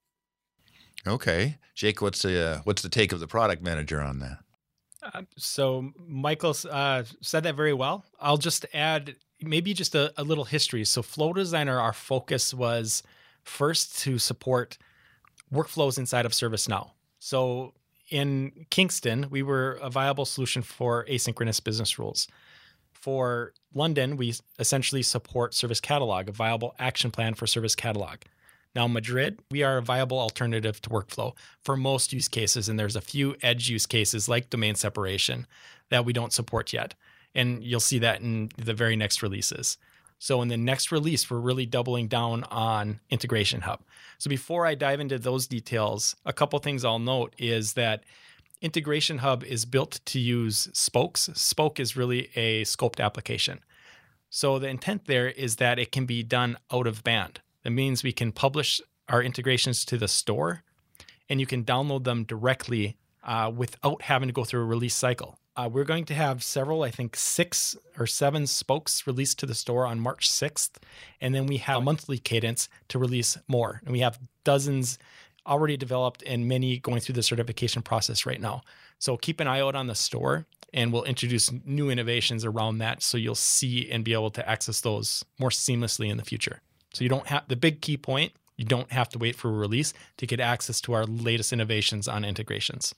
Okay, 1.07 1.59
Jake, 1.75 2.01
what's 2.01 2.23
the 2.23 2.41
uh, 2.41 2.61
what's 2.65 2.83
the 2.83 2.89
take 2.89 3.13
of 3.13 3.21
the 3.21 3.27
product 3.27 3.63
manager 3.63 4.01
on 4.01 4.21
that? 4.21 4.39
Uh, 5.03 5.23
so 5.37 5.93
Michael 6.07 6.55
uh, 6.71 7.03
said 7.21 7.43
that 7.43 7.57
very 7.57 7.73
well. 7.73 8.05
I'll 8.21 8.37
just 8.37 8.67
add 8.73 9.17
maybe 9.41 9.75
just 9.75 9.95
a, 9.95 10.13
a 10.17 10.23
little 10.23 10.45
history. 10.45 10.85
So 10.85 11.03
Flow 11.03 11.33
Designer, 11.33 11.81
our 11.81 11.93
focus 11.93 12.55
was 12.55 13.03
first 13.43 13.99
to 14.01 14.19
support 14.19 14.79
workflows 15.53 15.99
inside 15.99 16.25
of 16.25 16.33
ServiceNow. 16.33 16.91
So 17.19 17.75
in 18.11 18.67
Kingston, 18.71 19.27
we 19.31 19.43
were 19.43 19.79
a 19.83 19.91
viable 19.91 20.25
solution 20.25 20.63
for 20.63 21.05
asynchronous 21.07 21.63
business 21.63 21.99
rules. 21.99 22.29
For 22.93 23.53
London, 23.75 24.17
we 24.17 24.35
essentially 24.59 25.03
support 25.03 25.55
Service 25.55 25.81
Catalog, 25.81 26.29
a 26.29 26.33
viable 26.33 26.75
action 26.79 27.11
plan 27.11 27.35
for 27.35 27.47
Service 27.47 27.75
Catalog. 27.75 28.19
Now, 28.75 28.89
Madrid, 28.89 29.39
we 29.51 29.63
are 29.63 29.79
a 29.79 29.83
viable 29.83 30.19
alternative 30.19 30.81
to 30.83 30.91
workflow 30.91 31.35
for 31.63 31.77
most 31.77 32.13
use 32.13 32.29
cases. 32.29 32.69
And 32.69 32.79
there's 32.79 32.97
a 32.97 33.03
few 33.03 33.37
edge 33.43 33.69
use 33.69 33.87
cases 33.87 34.29
like 34.29 34.51
domain 34.51 34.75
separation 34.75 35.47
that 35.91 36.05
we 36.05 36.13
don't 36.13 36.33
support 36.33 36.73
yet. 36.73 36.95
And 37.35 37.63
you'll 37.63 37.81
see 37.81 37.99
that 37.99 38.21
in 38.21 38.51
the 38.57 38.75
very 38.75 38.97
next 38.97 39.23
releases. 39.23 39.77
So, 40.19 40.41
in 40.41 40.49
the 40.49 40.57
next 40.57 40.93
release, 40.93 41.29
we're 41.29 41.41
really 41.41 41.67
doubling 41.67 42.07
down 42.07 42.45
on 42.45 43.01
Integration 43.11 43.63
Hub. 43.63 43.81
So, 44.19 44.29
before 44.29 44.65
I 44.65 44.77
dive 44.77 45.01
into 45.01 45.19
those 45.19 45.49
details, 45.49 46.15
a 46.25 46.33
couple 46.33 46.59
things 46.61 46.85
I'll 46.85 47.01
note 47.01 47.35
is 47.39 47.73
that 47.73 48.05
Integration 48.61 49.19
Hub 49.19 49.43
is 49.43 49.65
built 49.65 49.99
to 50.05 50.21
use 50.21 50.69
spokes. 50.73 51.29
Spoke 51.35 51.81
is 51.81 51.97
really 51.97 52.31
a 52.37 52.63
scoped 52.63 53.05
application. 53.05 53.61
So, 54.31 54.61
the 54.61 54.69
intent 54.69 55.07
there 55.07 55.29
is 55.29 55.57
that 55.57 55.81
it 55.81 55.91
can 55.91 56.07
be 56.07 56.23
done 56.23 56.57
out 56.73 56.87
of 56.87 57.03
band. 57.03 57.41
That 57.65 57.71
means 57.71 58.03
we 58.03 58.13
can 58.13 58.33
publish 58.33 58.81
our 59.09 59.23
integrations 59.23 59.85
to 59.87 59.99
the 59.99 60.09
store 60.09 60.63
and 61.29 61.41
you 61.41 61.47
can 61.47 61.65
download 61.65 62.05
them 62.05 62.25
directly 62.25 62.97
uh, 63.25 63.51
without 63.55 64.03
having 64.03 64.29
to 64.29 64.33
go 64.33 64.45
through 64.45 64.63
a 64.63 64.67
release 64.67 64.95
cycle. 64.95 65.39
Uh, 65.55 65.69
we're 65.71 65.85
going 65.85 66.07
to 66.07 66.15
have 66.15 66.43
several, 66.43 66.83
I 66.83 66.91
think 66.91 67.15
six 67.15 67.77
or 67.99 68.07
seven 68.07 68.47
spokes 68.47 69.07
released 69.07 69.39
to 69.41 69.47
the 69.47 69.55
store 69.55 69.87
on 69.87 70.01
March 70.01 70.31
6th. 70.31 70.79
And 71.21 71.35
then 71.35 71.47
we 71.47 71.59
have 71.59 71.79
a 71.79 71.83
monthly 71.83 72.19
cadence 72.19 72.69
to 72.89 72.99
release 72.99 73.37
more. 73.49 73.83
And 73.85 73.93
we 73.93 74.01
have 74.01 74.19
dozens 74.45 74.99
already 75.47 75.77
developed 75.77 76.23
and 76.27 76.49
many 76.49 76.79
going 76.79 77.01
through 77.01 77.15
the 77.15 77.23
certification 77.23 77.83
process 77.83 78.25
right 78.25 78.41
now. 78.41 78.63
So 78.99 79.17
keep 79.17 79.41
an 79.41 79.49
eye 79.49 79.61
out 79.61 79.75
on 79.75 79.89
the 79.89 79.95
store 79.95 80.47
and 80.73 80.93
we'll 80.93 81.05
introduce 81.05 81.51
new 81.67 81.91
innovations 81.91 82.45
around 82.45 82.79
that 82.79 83.03
so 83.03 83.19
you'll 83.19 83.35
see 83.35 83.91
and 83.91 84.05
be 84.05 84.15
able 84.15 84.31
to 84.31 84.49
access 84.49 84.81
those 84.81 85.25
more 85.39 85.51
seamlessly 85.51 86.09
in 86.09 86.17
the 86.17 86.25
future. 86.25 86.63
So 86.93 87.05
you 87.05 87.09
don't 87.09 87.27
have 87.29 87.49
the 87.49 87.57
big 87.57 87.81
key 87.81 87.97
point, 87.97 88.33
you 88.57 88.65
don't 88.65 88.93
have 88.93 89.09
to 89.11 89.19
wait 89.19 89.37
for 89.37 89.49
a 89.49 89.53
release 89.53 89.93
to 90.19 90.27
get 90.27 90.41
access 90.41 90.81
to 90.83 90.93
our 90.93 91.05
latest 91.05 91.53
innovations 91.53 92.07
on 92.07 92.25
integrations. 92.25 92.95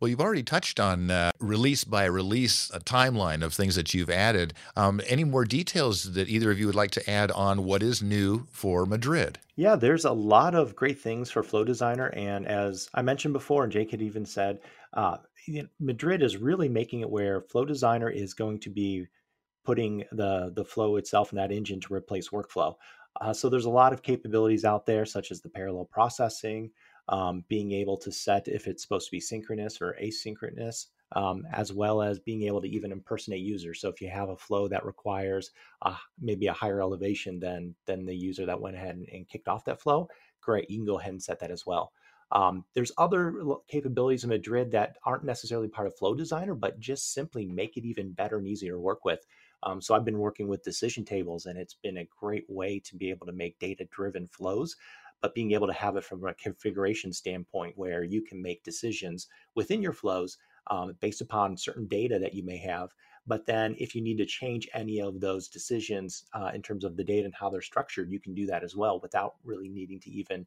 Well, 0.00 0.08
you've 0.08 0.20
already 0.20 0.42
touched 0.42 0.80
on 0.80 1.10
uh, 1.10 1.30
release 1.38 1.84
by 1.84 2.04
release, 2.06 2.70
a 2.72 2.80
timeline 2.80 3.42
of 3.42 3.52
things 3.52 3.74
that 3.74 3.92
you've 3.92 4.08
added. 4.08 4.54
Um, 4.76 5.00
any 5.06 5.24
more 5.24 5.44
details 5.44 6.14
that 6.14 6.28
either 6.28 6.50
of 6.50 6.58
you 6.58 6.66
would 6.66 6.74
like 6.74 6.90
to 6.92 7.10
add 7.10 7.30
on 7.30 7.64
what 7.64 7.82
is 7.82 8.02
new 8.02 8.46
for 8.50 8.86
Madrid? 8.86 9.38
Yeah, 9.56 9.76
there's 9.76 10.04
a 10.04 10.12
lot 10.12 10.54
of 10.54 10.74
great 10.74 10.98
things 10.98 11.30
for 11.30 11.42
Flow 11.42 11.64
Designer. 11.64 12.08
And 12.14 12.46
as 12.46 12.88
I 12.94 13.02
mentioned 13.02 13.34
before, 13.34 13.64
and 13.64 13.72
Jake 13.72 13.90
had 13.90 14.00
even 14.00 14.24
said, 14.24 14.60
uh, 14.94 15.18
Madrid 15.78 16.22
is 16.22 16.36
really 16.36 16.68
making 16.68 17.00
it 17.00 17.10
where 17.10 17.42
Flow 17.42 17.64
Designer 17.64 18.08
is 18.08 18.34
going 18.34 18.60
to 18.60 18.70
be 18.70 19.06
putting 19.64 20.02
the, 20.12 20.50
the 20.54 20.64
flow 20.64 20.96
itself 20.96 21.30
in 21.30 21.36
that 21.36 21.52
engine 21.52 21.78
to 21.78 21.92
replace 21.92 22.30
workflow. 22.30 22.74
Uh, 23.20 23.32
so 23.32 23.48
there's 23.48 23.64
a 23.64 23.70
lot 23.70 23.92
of 23.92 24.02
capabilities 24.02 24.64
out 24.64 24.86
there, 24.86 25.04
such 25.04 25.30
as 25.30 25.40
the 25.40 25.48
parallel 25.48 25.84
processing, 25.84 26.70
um, 27.08 27.44
being 27.48 27.72
able 27.72 27.96
to 27.96 28.12
set 28.12 28.48
if 28.48 28.66
it's 28.66 28.82
supposed 28.82 29.06
to 29.06 29.16
be 29.16 29.20
synchronous 29.20 29.80
or 29.80 29.96
asynchronous, 30.02 30.86
um, 31.16 31.44
as 31.52 31.72
well 31.72 32.02
as 32.02 32.20
being 32.20 32.42
able 32.42 32.60
to 32.60 32.68
even 32.68 32.92
impersonate 32.92 33.40
users. 33.40 33.80
So 33.80 33.88
if 33.88 34.00
you 34.00 34.08
have 34.10 34.28
a 34.28 34.36
flow 34.36 34.68
that 34.68 34.84
requires 34.84 35.50
maybe 36.20 36.46
a 36.46 36.52
higher 36.52 36.80
elevation 36.80 37.40
than 37.40 37.74
than 37.86 38.04
the 38.04 38.14
user 38.14 38.44
that 38.46 38.60
went 38.60 38.76
ahead 38.76 38.96
and, 38.96 39.08
and, 39.10 39.28
kicked 39.28 39.48
off 39.48 39.64
that 39.64 39.80
flow, 39.80 40.08
great, 40.40 40.70
you 40.70 40.78
can 40.78 40.86
go 40.86 40.98
ahead 40.98 41.12
and 41.12 41.22
set 41.22 41.40
that 41.40 41.50
as 41.50 41.64
well. 41.66 41.92
Um, 42.32 42.64
there's 42.74 42.92
other 42.98 43.42
capabilities 43.68 44.24
in 44.24 44.30
Madrid 44.30 44.70
that 44.72 44.96
aren't 45.04 45.24
necessarily 45.24 45.68
part 45.68 45.86
of 45.86 45.96
Flow 45.96 46.14
Designer, 46.14 46.54
but 46.54 46.78
just 46.78 47.12
simply 47.14 47.46
make 47.46 47.76
it 47.76 47.84
even 47.84 48.12
better 48.12 48.38
and 48.38 48.46
easier 48.46 48.72
to 48.72 48.80
work 48.80 49.04
with. 49.04 49.26
Um, 49.62 49.80
so 49.80 49.94
I've 49.94 50.04
been 50.04 50.18
working 50.18 50.48
with 50.48 50.62
decision 50.62 51.04
tables, 51.04 51.46
and 51.46 51.58
it's 51.58 51.74
been 51.74 51.98
a 51.98 52.08
great 52.20 52.44
way 52.48 52.80
to 52.80 52.96
be 52.96 53.10
able 53.10 53.26
to 53.26 53.32
make 53.32 53.58
data 53.58 53.86
driven 53.90 54.28
flows, 54.28 54.76
but 55.20 55.34
being 55.34 55.52
able 55.52 55.66
to 55.66 55.72
have 55.72 55.96
it 55.96 56.04
from 56.04 56.24
a 56.24 56.34
configuration 56.34 57.12
standpoint 57.12 57.76
where 57.76 58.04
you 58.04 58.22
can 58.22 58.40
make 58.40 58.62
decisions 58.62 59.26
within 59.54 59.82
your 59.82 59.92
flows 59.92 60.38
um, 60.68 60.94
based 61.00 61.20
upon 61.20 61.56
certain 61.56 61.86
data 61.86 62.18
that 62.18 62.34
you 62.34 62.44
may 62.44 62.58
have. 62.58 62.90
But 63.26 63.46
then, 63.46 63.74
if 63.78 63.94
you 63.94 64.00
need 64.00 64.18
to 64.18 64.26
change 64.26 64.68
any 64.74 65.00
of 65.00 65.20
those 65.20 65.48
decisions 65.48 66.24
uh, 66.32 66.50
in 66.54 66.62
terms 66.62 66.84
of 66.84 66.96
the 66.96 67.04
data 67.04 67.24
and 67.24 67.34
how 67.34 67.50
they're 67.50 67.60
structured, 67.60 68.10
you 68.10 68.20
can 68.20 68.34
do 68.34 68.46
that 68.46 68.62
as 68.64 68.76
well 68.76 69.00
without 69.00 69.34
really 69.44 69.68
needing 69.68 70.00
to 70.00 70.10
even 70.10 70.46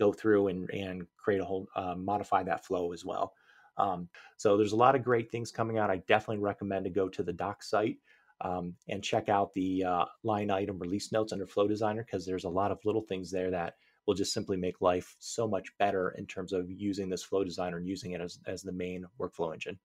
go 0.00 0.12
through 0.12 0.48
and, 0.48 0.68
and 0.70 1.06
create 1.16 1.40
a 1.40 1.44
whole 1.44 1.68
uh, 1.76 1.94
modify 1.94 2.42
that 2.42 2.64
flow 2.64 2.92
as 2.92 3.04
well. 3.04 3.34
Um, 3.76 4.08
so 4.36 4.56
there's 4.56 4.72
a 4.72 4.76
lot 4.76 4.96
of 4.96 5.04
great 5.04 5.30
things 5.30 5.52
coming 5.52 5.78
out. 5.78 5.90
I 5.90 5.98
definitely 6.08 6.42
recommend 6.42 6.84
to 6.84 6.90
go 6.90 7.08
to 7.08 7.22
the 7.22 7.32
doc 7.32 7.62
site 7.62 7.98
um, 8.40 8.74
and 8.88 9.04
check 9.04 9.28
out 9.28 9.52
the 9.52 9.84
uh, 9.84 10.04
line 10.24 10.50
item 10.50 10.78
release 10.78 11.12
notes 11.12 11.32
under 11.32 11.46
Flow 11.46 11.68
Designer 11.68 12.04
because 12.04 12.26
there's 12.26 12.44
a 12.44 12.48
lot 12.48 12.72
of 12.72 12.78
little 12.84 13.02
things 13.02 13.30
there 13.30 13.50
that 13.50 13.74
will 14.06 14.14
just 14.14 14.32
simply 14.32 14.56
make 14.56 14.80
life 14.80 15.14
so 15.18 15.46
much 15.46 15.68
better 15.78 16.10
in 16.18 16.26
terms 16.26 16.52
of 16.52 16.70
using 16.70 17.08
this 17.08 17.22
Flow 17.22 17.44
Designer 17.44 17.76
and 17.76 17.86
using 17.86 18.12
it 18.12 18.20
as, 18.20 18.38
as 18.46 18.62
the 18.62 18.72
main 18.72 19.04
workflow 19.20 19.52
engine. 19.52 19.78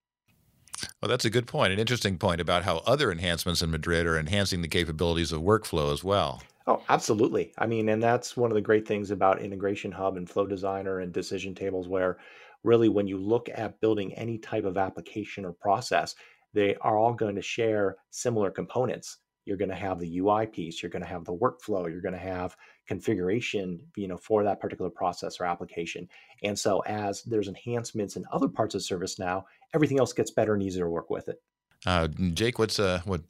Well, 1.02 1.10
that's 1.10 1.26
a 1.26 1.30
good 1.30 1.48
point, 1.48 1.74
an 1.74 1.80
interesting 1.80 2.18
point 2.18 2.42
about 2.42 2.64
how 2.64 2.78
other 2.86 3.12
enhancements 3.12 3.62
in 3.62 3.72
Madrid 3.72 4.06
are 4.08 4.18
enhancing 4.18 4.62
the 4.62 4.68
capabilities 4.68 5.32
of 5.32 5.42
workflow 5.42 5.94
as 5.94 6.04
well. 6.04 6.42
Oh, 6.68 6.82
absolutely. 6.90 7.54
I 7.58 7.68
mean, 7.68 7.90
and 7.90 8.02
that's 8.02 8.36
one 8.36 8.50
of 8.50 8.56
the 8.56 8.62
great 8.62 8.88
things 8.88 9.12
about 9.12 9.42
Integration 9.42 9.92
Hub 9.92 10.18
and 10.18 10.28
Flow 10.28 10.48
Designer 10.48 11.00
and 11.00 11.14
decision 11.14 11.54
tables, 11.54 11.88
where 11.88 12.18
really 12.64 12.90
when 12.90 13.08
you 13.08 13.18
look 13.18 13.50
at 13.54 13.80
building 13.82 14.14
any 14.16 14.40
type 14.40 14.66
of 14.66 14.78
application 14.78 15.46
or 15.46 15.54
process, 15.54 16.16
they 16.54 16.76
are 16.78 16.98
all 16.98 17.14
going 17.14 17.36
to 17.36 17.42
share 17.42 17.98
similar 18.10 18.50
components. 18.50 19.18
You're 19.46 19.58
going 19.58 19.70
to 19.70 19.76
have 19.76 20.00
the 20.00 20.18
UI 20.18 20.48
piece, 20.48 20.82
you're 20.82 20.90
going 20.90 21.04
to 21.04 21.08
have 21.08 21.24
the 21.24 21.36
workflow, 21.36 21.88
you're 21.88 22.02
going 22.02 22.16
to 22.16 22.20
have 22.20 22.56
configuration, 22.88 23.80
you 23.96 24.08
know, 24.08 24.18
for 24.18 24.44
that 24.44 24.60
particular 24.60 24.90
process 24.90 25.40
or 25.40 25.46
application. 25.46 26.10
And 26.42 26.58
so 26.58 26.80
as 26.88 27.22
there's 27.24 27.48
enhancements 27.48 28.16
in 28.16 28.26
other 28.32 28.48
parts 28.48 28.74
of 28.74 28.82
ServiceNow, 28.82 29.44
everything 29.76 30.00
else 30.00 30.14
gets 30.14 30.32
better 30.32 30.56
and 30.56 30.64
easier 30.64 30.86
to 30.86 30.90
work 30.90 31.12
with 31.12 31.30
it. 31.30 31.40
Uh, 31.86 32.08
Jake, 32.34 32.58
what's 32.58 32.80
uh, 32.80 33.02
what 33.06 33.22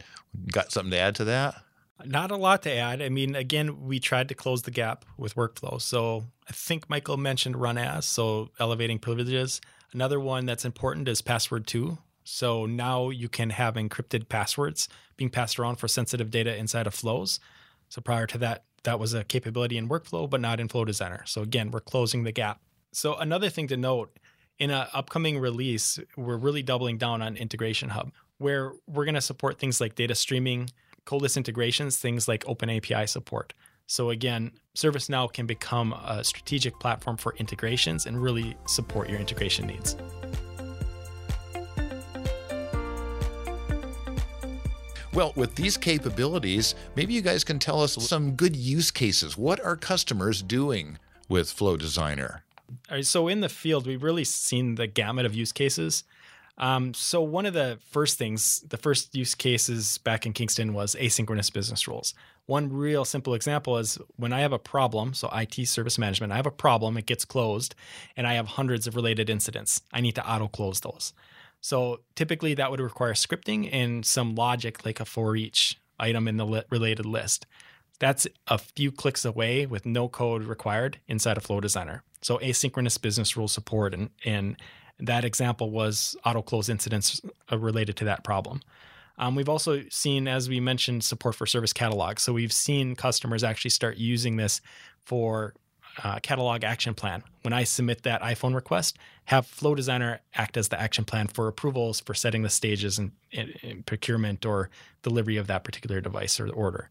got 0.53 0.71
something 0.71 0.91
to 0.91 0.97
add 0.97 1.15
to 1.15 1.25
that? 1.25 1.55
Not 2.03 2.31
a 2.31 2.35
lot 2.35 2.63
to 2.63 2.73
add. 2.73 3.01
I 3.01 3.09
mean, 3.09 3.35
again, 3.35 3.85
we 3.85 3.99
tried 3.99 4.27
to 4.29 4.35
close 4.35 4.63
the 4.63 4.71
gap 4.71 5.05
with 5.17 5.35
workflow. 5.35 5.81
So 5.81 6.25
I 6.47 6.51
think 6.51 6.89
Michael 6.89 7.17
mentioned 7.17 7.55
run 7.55 7.77
as, 7.77 8.05
so 8.05 8.49
elevating 8.59 8.99
privileges. 8.99 9.61
Another 9.93 10.19
one 10.19 10.45
that's 10.45 10.65
important 10.65 11.07
is 11.07 11.21
password 11.21 11.67
two. 11.67 11.97
So 12.25 12.65
now 12.65 13.11
you 13.11 13.29
can 13.29 13.51
have 13.51 13.75
encrypted 13.75 14.27
passwords 14.27 14.89
being 15.15 15.29
passed 15.29 15.57
around 15.57 15.77
for 15.77 15.87
sensitive 15.87 16.31
data 16.31 16.55
inside 16.55 16.87
of 16.87 16.93
flows. 16.93 17.39
So 17.87 18.01
prior 18.01 18.27
to 18.27 18.37
that, 18.39 18.65
that 18.83 18.99
was 18.99 19.13
a 19.13 19.23
capability 19.23 19.77
in 19.77 19.87
workflow, 19.87 20.29
but 20.29 20.41
not 20.41 20.59
in 20.59 20.67
Flow 20.67 20.85
Designer. 20.85 21.23
So 21.25 21.41
again, 21.41 21.71
we're 21.71 21.79
closing 21.79 22.23
the 22.23 22.31
gap. 22.31 22.59
So 22.91 23.15
another 23.15 23.49
thing 23.49 23.67
to 23.67 23.77
note 23.77 24.17
in 24.59 24.69
an 24.69 24.87
upcoming 24.93 25.39
release, 25.39 25.99
we're 26.17 26.37
really 26.37 26.63
doubling 26.63 26.97
down 26.97 27.21
on 27.21 27.37
Integration 27.37 27.89
Hub, 27.89 28.11
where 28.37 28.73
we're 28.87 29.05
going 29.05 29.15
to 29.15 29.21
support 29.21 29.59
things 29.59 29.79
like 29.79 29.95
data 29.95 30.15
streaming, 30.15 30.69
codeless 31.05 31.37
integrations, 31.37 31.97
things 31.97 32.27
like 32.27 32.43
Open 32.47 32.69
API 32.69 33.07
support. 33.07 33.53
So 33.87 34.09
again, 34.09 34.51
ServiceNow 34.75 35.31
can 35.31 35.45
become 35.45 35.93
a 35.93 36.23
strategic 36.23 36.79
platform 36.79 37.17
for 37.17 37.35
integrations 37.37 38.07
and 38.07 38.21
really 38.21 38.57
support 38.65 39.09
your 39.09 39.19
integration 39.19 39.67
needs. 39.67 39.95
Well, 45.13 45.31
with 45.37 45.55
these 45.55 45.77
capabilities, 45.77 46.75
maybe 46.95 47.13
you 47.13 47.21
guys 47.21 47.45
can 47.45 47.57
tell 47.57 47.81
us 47.81 47.93
some 47.93 48.31
good 48.31 48.53
use 48.53 48.91
cases. 48.91 49.37
What 49.37 49.63
are 49.63 49.77
customers 49.77 50.41
doing 50.41 50.97
with 51.29 51.49
Flow 51.49 51.77
Designer? 51.77 52.43
All 52.89 52.97
right, 52.97 53.05
so 53.05 53.29
in 53.29 53.39
the 53.39 53.47
field, 53.47 53.87
we've 53.87 54.03
really 54.03 54.25
seen 54.25 54.75
the 54.75 54.87
gamut 54.87 55.25
of 55.25 55.33
use 55.33 55.53
cases. 55.53 56.03
Um, 56.57 56.93
so 56.93 57.21
one 57.21 57.45
of 57.45 57.53
the 57.53 57.79
first 57.91 58.17
things, 58.17 58.61
the 58.61 58.77
first 58.77 59.13
use 59.13 59.35
cases 59.35 59.97
back 59.99 60.25
in 60.25 60.33
Kingston 60.33 60.73
was 60.73 60.95
asynchronous 60.95 61.51
business 61.51 61.87
rules. 61.87 62.13
One 62.45 62.71
real 62.71 63.03
simple 63.03 63.33
example 63.33 63.77
is 63.77 63.97
when 64.15 64.31
I 64.31 64.41
have 64.41 64.53
a 64.53 64.59
problem, 64.59 65.13
so 65.13 65.29
IT 65.33 65.67
service 65.67 65.97
management, 65.97 66.31
I 66.31 66.37
have 66.37 66.45
a 66.45 66.51
problem, 66.51 66.95
it 66.95 67.07
gets 67.07 67.25
closed, 67.25 67.75
and 68.15 68.25
I 68.25 68.33
have 68.33 68.47
hundreds 68.47 68.87
of 68.87 68.95
related 68.95 69.29
incidents. 69.29 69.81
I 69.91 69.99
need 69.99 70.15
to 70.15 70.29
auto 70.29 70.47
close 70.47 70.79
those. 70.79 71.13
So 71.59 72.01
typically 72.13 72.53
that 72.53 72.69
would 72.69 72.79
require 72.79 73.13
scripting 73.13 73.69
and 73.73 74.05
some 74.05 74.35
logic 74.35 74.85
like 74.85 74.99
a 74.99 75.05
for 75.05 75.35
each 75.35 75.79
item 75.99 76.27
in 76.27 76.37
the 76.37 76.45
li- 76.45 76.63
related 76.69 77.05
list. 77.05 77.47
That's 77.99 78.27
a 78.47 78.57
few 78.57 78.91
clicks 78.91 79.25
away 79.25 79.65
with 79.65 79.85
no 79.85 80.07
code 80.07 80.43
required 80.43 80.99
inside 81.07 81.37
of 81.37 81.43
Flow 81.43 81.59
Designer. 81.59 82.03
So 82.21 82.37
asynchronous 82.37 83.01
business 83.01 83.35
rule 83.35 83.47
support 83.47 83.93
and, 83.93 84.09
and 84.23 84.57
that 84.99 85.25
example 85.25 85.71
was 85.71 86.15
auto 86.25 86.41
close 86.41 86.69
incidents 86.69 87.21
uh, 87.51 87.57
related 87.57 87.95
to 87.97 88.05
that 88.05 88.23
problem. 88.23 88.61
Um, 89.17 89.35
we've 89.35 89.49
also 89.49 89.83
seen, 89.89 90.27
as 90.27 90.49
we 90.49 90.59
mentioned, 90.59 91.03
support 91.03 91.35
for 91.35 91.45
service 91.45 91.73
catalog. 91.73 92.19
So 92.19 92.33
we've 92.33 92.51
seen 92.51 92.95
customers 92.95 93.43
actually 93.43 93.71
start 93.71 93.97
using 93.97 94.35
this 94.35 94.61
for 95.05 95.53
uh, 96.03 96.19
catalog 96.19 96.63
action 96.63 96.93
plan. 96.93 97.23
When 97.43 97.53
I 97.53 97.63
submit 97.63 98.03
that 98.03 98.21
iPhone 98.21 98.53
request, 98.53 98.97
have 99.25 99.47
Flow 99.47 99.75
Designer 99.75 100.19
act 100.33 100.57
as 100.57 100.67
the 100.67 100.79
action 100.79 101.05
plan 101.05 101.27
for 101.27 101.47
approvals 101.47 102.01
for 102.01 102.13
setting 102.13 102.43
the 102.43 102.49
stages 102.49 102.99
and, 102.99 103.11
procurement 103.85 104.45
or 104.45 104.69
delivery 105.01 105.37
of 105.37 105.47
that 105.47 105.63
particular 105.63 106.01
device 106.01 106.39
or 106.39 106.49
order. 106.49 106.89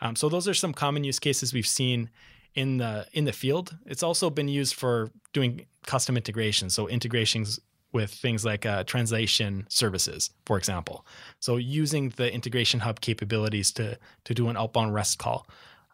Um, 0.00 0.16
so 0.16 0.28
those 0.28 0.48
are 0.48 0.54
some 0.54 0.72
common 0.72 1.04
use 1.04 1.18
cases 1.18 1.52
we've 1.52 1.66
seen 1.66 2.10
in 2.54 2.78
the 2.78 3.06
in 3.12 3.24
the 3.24 3.32
field. 3.32 3.76
It's 3.86 4.02
also 4.02 4.30
been 4.30 4.48
used 4.48 4.74
for 4.74 5.10
doing 5.32 5.66
custom 5.86 6.16
integrations, 6.16 6.74
so 6.74 6.88
integrations 6.88 7.60
with 7.92 8.10
things 8.12 8.44
like 8.44 8.64
uh, 8.64 8.84
translation 8.84 9.66
services, 9.68 10.30
for 10.46 10.56
example. 10.56 11.04
So 11.40 11.56
using 11.56 12.10
the 12.10 12.32
integration 12.32 12.80
hub 12.80 13.00
capabilities 13.00 13.72
to 13.72 13.98
to 14.24 14.34
do 14.34 14.48
an 14.48 14.56
outbound 14.56 14.94
REST 14.94 15.18
call. 15.18 15.46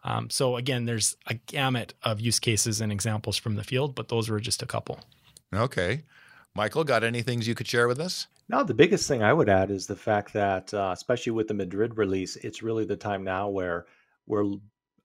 Um, 0.03 0.29
so 0.29 0.55
again, 0.55 0.85
there's 0.85 1.17
a 1.27 1.33
gamut 1.33 1.93
of 2.03 2.21
use 2.21 2.39
cases 2.39 2.81
and 2.81 2.91
examples 2.91 3.37
from 3.37 3.55
the 3.55 3.63
field, 3.63 3.95
but 3.95 4.07
those 4.07 4.29
were 4.29 4.39
just 4.39 4.61
a 4.61 4.65
couple. 4.65 4.99
Okay. 5.53 6.03
Michael, 6.55 6.83
got 6.83 7.03
any 7.03 7.21
things 7.21 7.47
you 7.47 7.55
could 7.55 7.67
share 7.67 7.87
with 7.87 7.99
us? 7.99 8.27
No, 8.49 8.63
the 8.63 8.73
biggest 8.73 9.07
thing 9.07 9.21
I 9.21 9.33
would 9.33 9.49
add 9.49 9.69
is 9.69 9.85
the 9.85 9.95
fact 9.95 10.33
that, 10.33 10.73
uh, 10.73 10.91
especially 10.93 11.33
with 11.33 11.47
the 11.47 11.53
Madrid 11.53 11.97
release, 11.97 12.37
it's 12.37 12.63
really 12.63 12.85
the 12.85 12.95
time 12.95 13.23
now 13.23 13.49
where 13.49 13.85
we're 14.25 14.53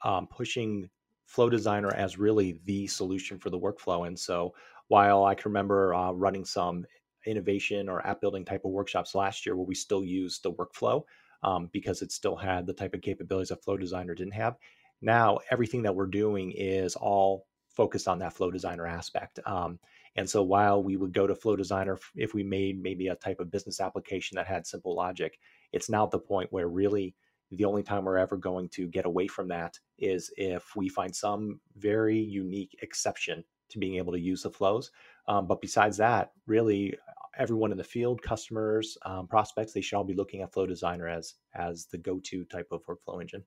um, 0.03 0.29
pushing 0.29 0.89
Flow 1.33 1.49
Designer 1.49 1.93
as 1.95 2.19
really 2.19 2.59
the 2.67 2.87
solution 2.87 3.39
for 3.39 3.49
the 3.49 3.59
workflow. 3.59 4.07
And 4.07 4.19
so, 4.19 4.55
while 4.89 5.25
I 5.25 5.35
can 5.35 5.51
remember 5.51 5.95
uh, 5.95 6.13
running 6.13 6.45
some 6.45 6.85
innovation 7.25 7.89
or 7.89 8.07
app 8.07 8.21
building 8.21 8.45
type 8.45 8.65
of 8.67 8.73
workshops 8.73 9.15
last 9.15 9.47
year 9.47 9.57
where 9.57 9.65
we 9.65 9.75
still 9.75 10.05
used 10.05 10.43
the 10.43 10.53
workflow 10.53 11.03
um, 11.43 11.71
because 11.73 12.03
it 12.03 12.13
still 12.13 12.37
had 12.37 12.67
the 12.67 12.75
type 12.75 12.93
of 12.93 13.01
capabilities 13.01 13.49
that 13.49 13.65
Flow 13.65 13.79
Designer 13.79 14.15
didn't 14.15 14.35
have, 14.35 14.57
now 15.01 15.39
everything 15.51 15.83
that 15.83 15.95
we're 15.95 16.07
doing 16.07 16.53
is 16.53 16.97
all 16.97 17.47
focused 17.69 18.09
on 18.09 18.19
that 18.19 18.35
flow 18.35 18.51
designer 18.51 18.87
aspect. 18.87 19.41
Um, 19.47 19.79
and 20.17 20.29
so 20.29 20.43
while 20.43 20.83
we 20.83 20.97
would 20.97 21.13
go 21.13 21.27
to 21.27 21.35
flow 21.35 21.57
designer 21.57 21.99
if 22.15 22.35
we 22.35 22.43
made 22.43 22.81
maybe 22.81 23.09
a 23.09 23.17
type 23.17 23.41
of 23.41 23.51
business 23.51 23.81
application 23.81 24.37
that 24.37 24.47
had 24.47 24.67
simple 24.67 24.95
logic, 24.95 25.39
it's 25.73 25.89
now 25.89 26.05
at 26.05 26.11
the 26.11 26.19
point 26.19 26.53
where 26.53 26.69
really 26.69 27.15
the 27.53 27.65
only 27.65 27.83
time 27.83 28.05
we're 28.05 28.17
ever 28.17 28.37
going 28.37 28.69
to 28.71 28.89
get 28.89 29.05
away 29.05 29.27
from 29.27 29.49
that 29.49 29.79
is 29.99 30.33
if 30.37 30.75
we 30.75 30.89
find 30.89 31.15
some 31.15 31.61
very 31.77 32.19
unique 32.19 32.77
exception 32.83 33.45
to 33.69 33.79
being 33.79 33.97
able 33.97 34.13
to 34.13 34.21
use 34.21 34.43
the 34.43 34.51
flows. 34.51 34.91
Um, 35.29 35.47
but 35.47 35.61
besides 35.61 35.97
that, 35.99 36.33
really 36.47 36.95
everyone 37.39 37.73
in 37.73 37.79
the 37.79 37.85
field, 37.85 38.23
customers, 38.23 38.99
um, 39.05 39.27
prospects, 39.27 39.73
they 39.73 39.81
should 39.81 39.97
all 39.97 40.05
be 40.05 40.15
looking 40.15 40.43
at 40.43 40.53
Flow 40.53 40.67
Designer 40.67 41.09
as 41.09 41.35
as 41.55 41.87
the 41.87 41.99
go-to 41.99 42.45
type 42.45 42.69
of 42.71 42.85
workflow 42.87 43.21
engine. 43.21 43.45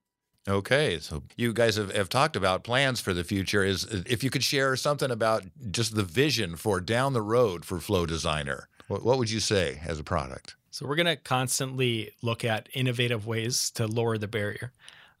Okay, 0.48 1.00
so 1.00 1.24
you 1.36 1.52
guys 1.52 1.74
have, 1.74 1.94
have 1.94 2.08
talked 2.08 2.36
about 2.36 2.62
plans 2.62 3.00
for 3.00 3.12
the 3.12 3.24
future. 3.24 3.64
Is 3.64 3.84
if 3.84 4.22
you 4.22 4.30
could 4.30 4.44
share 4.44 4.76
something 4.76 5.10
about 5.10 5.44
just 5.70 5.94
the 5.94 6.04
vision 6.04 6.56
for 6.56 6.80
down 6.80 7.12
the 7.12 7.22
road 7.22 7.64
for 7.64 7.80
Flow 7.80 8.06
Designer, 8.06 8.68
what, 8.88 9.04
what 9.04 9.18
would 9.18 9.30
you 9.30 9.40
say 9.40 9.80
as 9.84 9.98
a 9.98 10.04
product? 10.04 10.54
So 10.76 10.84
we're 10.84 10.96
going 10.96 11.06
to 11.06 11.16
constantly 11.16 12.12
look 12.20 12.44
at 12.44 12.68
innovative 12.74 13.26
ways 13.26 13.70
to 13.76 13.86
lower 13.86 14.18
the 14.18 14.28
barrier. 14.28 14.72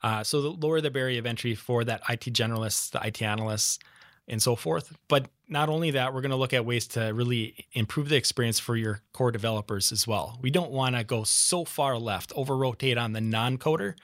Uh, 0.02 0.22
so 0.22 0.42
the, 0.42 0.50
lower 0.50 0.82
the 0.82 0.90
barrier 0.90 1.18
of 1.18 1.24
entry 1.24 1.54
for 1.54 1.82
that 1.84 2.02
IT 2.10 2.24
generalists, 2.34 2.90
the 2.90 3.00
IT 3.02 3.22
analysts, 3.22 3.78
and 4.28 4.42
so 4.42 4.54
forth. 4.54 4.94
But 5.08 5.30
not 5.48 5.70
only 5.70 5.92
that, 5.92 6.12
we're 6.12 6.20
going 6.20 6.30
to 6.30 6.36
look 6.36 6.52
at 6.52 6.66
ways 6.66 6.86
to 6.88 7.06
really 7.14 7.64
improve 7.72 8.10
the 8.10 8.16
experience 8.16 8.58
for 8.58 8.76
your 8.76 9.00
core 9.14 9.32
developers 9.32 9.92
as 9.92 10.06
well. 10.06 10.38
We 10.42 10.50
don't 10.50 10.72
want 10.72 10.94
to 10.94 11.04
go 11.04 11.24
so 11.24 11.64
far 11.64 11.96
left, 11.96 12.34
over 12.36 12.54
rotate 12.54 12.98
on 12.98 13.14
the 13.14 13.22
non 13.22 13.56
coder 13.56 13.94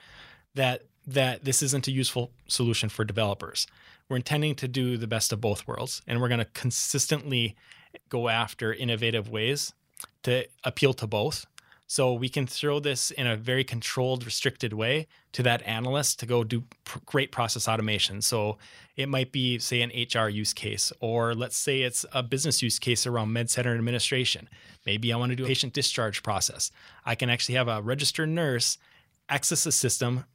that 0.55 0.85
that 1.05 1.45
this 1.45 1.61
isn't 1.61 1.87
a 1.87 1.91
useful 1.91 2.31
solution 2.47 2.89
for 2.89 3.05
developers. 3.05 3.67
We're 4.09 4.15
intending 4.15 4.55
to 4.55 4.67
do 4.67 4.97
the 4.97 5.05
best 5.05 5.31
of 5.31 5.39
both 5.39 5.67
worlds, 5.67 6.01
and 6.07 6.19
we're 6.19 6.29
going 6.29 6.39
to 6.39 6.45
consistently 6.45 7.55
go 8.09 8.27
after 8.27 8.73
innovative 8.73 9.29
ways 9.29 9.71
to 10.23 10.45
appeal 10.63 10.93
to 10.93 11.07
both. 11.07 11.45
So 11.85 12.13
we 12.13 12.29
can 12.29 12.47
throw 12.47 12.79
this 12.79 13.11
in 13.11 13.27
a 13.27 13.35
very 13.35 13.63
controlled, 13.63 14.25
restricted 14.25 14.73
way 14.73 15.07
to 15.33 15.43
that 15.43 15.61
analyst 15.63 16.19
to 16.19 16.25
go 16.25 16.43
do 16.43 16.63
pr- 16.85 16.99
great 17.05 17.31
process 17.31 17.67
automation. 17.67 18.21
So 18.21 18.57
it 18.95 19.09
might 19.09 19.31
be, 19.31 19.59
say, 19.59 19.81
an 19.81 19.91
HR 19.91 20.27
use 20.27 20.53
case, 20.53 20.91
or 21.01 21.35
let's 21.35 21.57
say 21.57 21.81
it's 21.81 22.05
a 22.11 22.23
business 22.23 22.63
use 22.63 22.79
case 22.79 23.05
around 23.05 23.31
med 23.31 23.49
center 23.49 23.75
administration. 23.75 24.49
Maybe 24.85 25.13
I 25.13 25.17
want 25.17 25.31
to 25.31 25.35
do 25.35 25.43
a 25.43 25.47
patient 25.47 25.73
discharge 25.73 26.23
process. 26.23 26.71
I 27.05 27.15
can 27.15 27.29
actually 27.29 27.55
have 27.55 27.67
a 27.67 27.81
registered 27.81 28.29
nurse 28.29 28.77
access 29.29 29.63
the 29.63 29.71
system, 29.71 30.25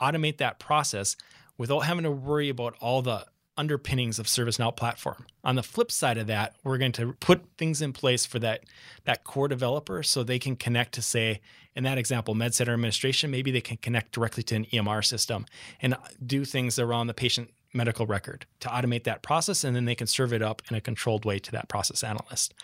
automate 0.00 0.38
that 0.38 0.58
process 0.58 1.16
without 1.56 1.80
having 1.80 2.04
to 2.04 2.10
worry 2.10 2.48
about 2.48 2.76
all 2.80 3.02
the 3.02 3.26
underpinnings 3.58 4.18
of 4.18 4.26
ServiceNow 4.26 4.74
platform. 4.74 5.26
On 5.44 5.56
the 5.56 5.62
flip 5.62 5.90
side 5.90 6.16
of 6.16 6.28
that, 6.28 6.54
we're 6.64 6.78
going 6.78 6.92
to 6.92 7.12
put 7.14 7.44
things 7.58 7.82
in 7.82 7.92
place 7.92 8.24
for 8.24 8.38
that 8.38 8.64
that 9.04 9.24
core 9.24 9.48
developer 9.48 10.02
so 10.02 10.22
they 10.22 10.38
can 10.38 10.56
connect 10.56 10.94
to 10.94 11.02
say 11.02 11.40
in 11.74 11.84
that 11.84 11.98
example 11.98 12.34
MedCenter 12.34 12.72
administration 12.72 13.30
maybe 13.30 13.50
they 13.50 13.60
can 13.60 13.76
connect 13.78 14.12
directly 14.12 14.42
to 14.44 14.54
an 14.54 14.64
EMR 14.66 15.04
system 15.04 15.44
and 15.82 15.96
do 16.24 16.44
things 16.44 16.78
around 16.78 17.08
the 17.08 17.14
patient 17.14 17.50
medical 17.72 18.06
record 18.06 18.46
to 18.60 18.68
automate 18.68 19.04
that 19.04 19.22
process 19.22 19.64
and 19.64 19.76
then 19.76 19.84
they 19.84 19.94
can 19.94 20.06
serve 20.06 20.32
it 20.32 20.42
up 20.42 20.62
in 20.70 20.76
a 20.76 20.80
controlled 20.80 21.24
way 21.24 21.38
to 21.38 21.52
that 21.52 21.68
process 21.68 22.02
analyst. 22.02 22.54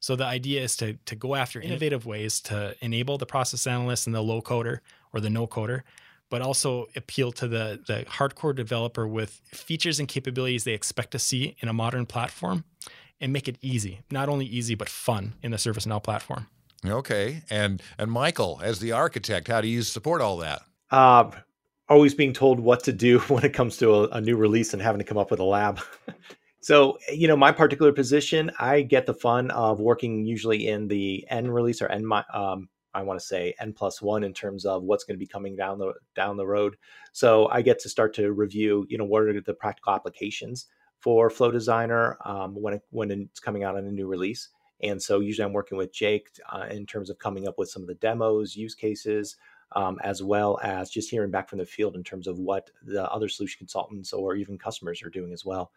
So 0.00 0.16
the 0.16 0.24
idea 0.24 0.62
is 0.62 0.76
to 0.76 0.94
to 0.94 1.14
go 1.14 1.34
after 1.34 1.60
innovative 1.60 2.04
ways 2.06 2.40
to 2.42 2.76
enable 2.80 3.18
the 3.18 3.26
process 3.26 3.66
analyst 3.66 4.06
and 4.06 4.14
the 4.14 4.22
low 4.22 4.42
coder 4.42 4.80
or 5.12 5.20
the 5.20 5.30
no 5.30 5.46
coder 5.46 5.82
but 6.32 6.40
also 6.40 6.86
appeal 6.96 7.30
to 7.30 7.46
the, 7.46 7.78
the 7.86 8.06
hardcore 8.08 8.56
developer 8.56 9.06
with 9.06 9.42
features 9.44 10.00
and 10.00 10.08
capabilities 10.08 10.64
they 10.64 10.72
expect 10.72 11.10
to 11.10 11.18
see 11.18 11.54
in 11.60 11.68
a 11.68 11.74
modern 11.74 12.06
platform 12.06 12.64
and 13.20 13.34
make 13.34 13.48
it 13.48 13.58
easy, 13.60 14.00
not 14.10 14.30
only 14.30 14.46
easy, 14.46 14.74
but 14.74 14.88
fun 14.88 15.34
in 15.42 15.50
the 15.50 15.58
ServiceNow 15.58 16.02
platform. 16.02 16.46
Okay. 16.86 17.42
And 17.50 17.82
and 17.98 18.10
Michael, 18.10 18.62
as 18.64 18.80
the 18.80 18.92
architect, 18.92 19.48
how 19.48 19.60
do 19.60 19.68
you 19.68 19.82
support 19.82 20.22
all 20.22 20.38
that? 20.38 20.62
Uh, 20.90 21.32
always 21.90 22.14
being 22.14 22.32
told 22.32 22.60
what 22.60 22.82
to 22.84 22.94
do 22.94 23.18
when 23.28 23.44
it 23.44 23.52
comes 23.52 23.76
to 23.76 23.92
a, 23.92 24.08
a 24.08 24.20
new 24.22 24.38
release 24.38 24.72
and 24.72 24.80
having 24.80 25.00
to 25.00 25.04
come 25.04 25.18
up 25.18 25.30
with 25.30 25.38
a 25.38 25.44
lab. 25.44 25.80
so, 26.62 26.96
you 27.12 27.28
know, 27.28 27.36
my 27.36 27.52
particular 27.52 27.92
position, 27.92 28.50
I 28.58 28.80
get 28.80 29.04
the 29.04 29.12
fun 29.12 29.50
of 29.50 29.80
working 29.80 30.24
usually 30.24 30.66
in 30.66 30.88
the 30.88 31.26
end 31.28 31.54
release 31.54 31.82
or 31.82 31.88
end 31.88 32.10
um, 32.32 32.70
I 32.94 33.02
want 33.02 33.18
to 33.18 33.26
say 33.26 33.54
n 33.60 33.72
plus 33.72 34.02
one 34.02 34.24
in 34.24 34.32
terms 34.34 34.64
of 34.64 34.82
what's 34.82 35.04
going 35.04 35.16
to 35.16 35.24
be 35.24 35.26
coming 35.26 35.56
down 35.56 35.78
the 35.78 35.94
down 36.14 36.36
the 36.36 36.46
road. 36.46 36.76
So 37.12 37.48
I 37.48 37.62
get 37.62 37.78
to 37.80 37.88
start 37.88 38.14
to 38.14 38.32
review, 38.32 38.86
you 38.88 38.98
know, 38.98 39.04
what 39.04 39.22
are 39.22 39.40
the 39.40 39.54
practical 39.54 39.94
applications 39.94 40.66
for 40.98 41.30
Flow 41.30 41.50
Designer 41.50 42.16
um, 42.24 42.54
when 42.54 42.74
it, 42.74 42.82
when 42.90 43.10
it's 43.10 43.40
coming 43.40 43.64
out 43.64 43.76
on 43.76 43.86
a 43.86 43.90
new 43.90 44.06
release. 44.06 44.48
And 44.82 45.00
so 45.00 45.20
usually 45.20 45.44
I'm 45.44 45.52
working 45.52 45.78
with 45.78 45.92
Jake 45.92 46.28
uh, 46.52 46.66
in 46.70 46.86
terms 46.86 47.10
of 47.10 47.18
coming 47.18 47.46
up 47.46 47.58
with 47.58 47.70
some 47.70 47.82
of 47.82 47.88
the 47.88 47.94
demos, 47.96 48.56
use 48.56 48.74
cases, 48.74 49.36
um, 49.74 49.98
as 50.02 50.22
well 50.22 50.58
as 50.62 50.90
just 50.90 51.10
hearing 51.10 51.30
back 51.30 51.48
from 51.48 51.58
the 51.58 51.66
field 51.66 51.96
in 51.96 52.04
terms 52.04 52.26
of 52.26 52.38
what 52.38 52.70
the 52.82 53.10
other 53.10 53.28
solution 53.28 53.58
consultants 53.58 54.12
or 54.12 54.34
even 54.34 54.58
customers 54.58 55.02
are 55.02 55.10
doing 55.10 55.32
as 55.32 55.44
well. 55.44 55.72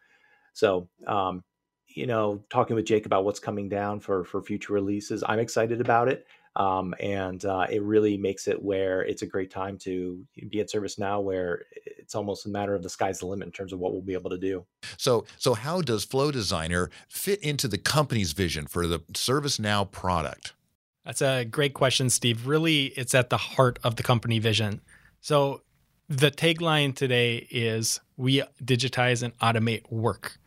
So, 0.54 0.90
um, 1.08 1.44
you 1.88 2.08
know, 2.08 2.44
talking 2.50 2.76
with 2.76 2.86
Jake 2.86 3.06
about 3.06 3.26
what's 3.26 3.40
coming 3.40 3.70
down 3.70 4.00
for 4.00 4.24
for 4.24 4.42
future 4.42 4.74
releases, 4.74 5.24
I'm 5.28 5.40
excited 5.40 5.82
about 5.82 6.08
it. 6.08 6.26
Um, 6.56 6.96
and 7.02 7.44
uh, 7.44 7.68
it 7.70 7.82
really 7.84 8.18
makes 8.18 8.48
it 8.48 8.62
where 8.62 9.02
it's 9.02 9.22
a 9.22 9.26
great 9.26 9.52
time 9.52 9.78
to 9.80 10.26
be 10.50 10.62
at 10.62 10.70
ServiceNow, 10.70 11.22
where 11.22 11.64
it's 11.86 12.16
almost 12.16 12.46
a 12.46 12.50
matter 12.50 12.74
of 12.74 12.82
the 12.82 12.90
sky's 12.90 13.20
the 13.20 13.26
limit 13.26 13.48
in 13.48 13.52
terms 13.52 13.74
of 13.74 13.80
what 13.80 13.92
we'll 13.92 14.02
be 14.02 14.14
able 14.14 14.30
to 14.30 14.38
do. 14.38 14.66
So, 14.98 15.26
so 15.38 15.54
how 15.54 15.82
does 15.82 16.06
Flow 16.06 16.32
Designer 16.32 16.90
fit 17.10 17.42
into 17.42 17.68
the 17.68 17.78
company's 17.78 18.32
vision 18.32 18.68
for 18.68 18.88
the 18.88 19.00
ServiceNow 19.00 19.92
product? 19.92 20.54
That's 21.06 21.22
a 21.22 21.46
great 21.46 21.74
question, 21.74 22.10
Steve. 22.10 22.48
Really, 22.48 22.86
it's 22.86 23.14
at 23.14 23.30
the 23.30 23.38
heart 23.38 23.78
of 23.84 23.96
the 23.96 24.04
company 24.04 24.40
vision. 24.40 24.82
So, 25.22 25.62
the 26.08 26.32
tagline 26.32 26.96
today 26.96 27.48
is 27.50 28.00
we 28.16 28.44
digitize 28.64 29.24
and 29.24 29.38
automate 29.40 29.92
work. 29.92 30.38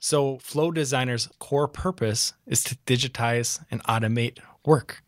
So, 0.00 0.38
Flow 0.38 0.70
Designer's 0.70 1.28
core 1.38 1.66
purpose 1.66 2.34
is 2.46 2.62
to 2.64 2.76
digitize 2.86 3.64
and 3.70 3.82
automate 3.84 4.38
work. 4.66 5.02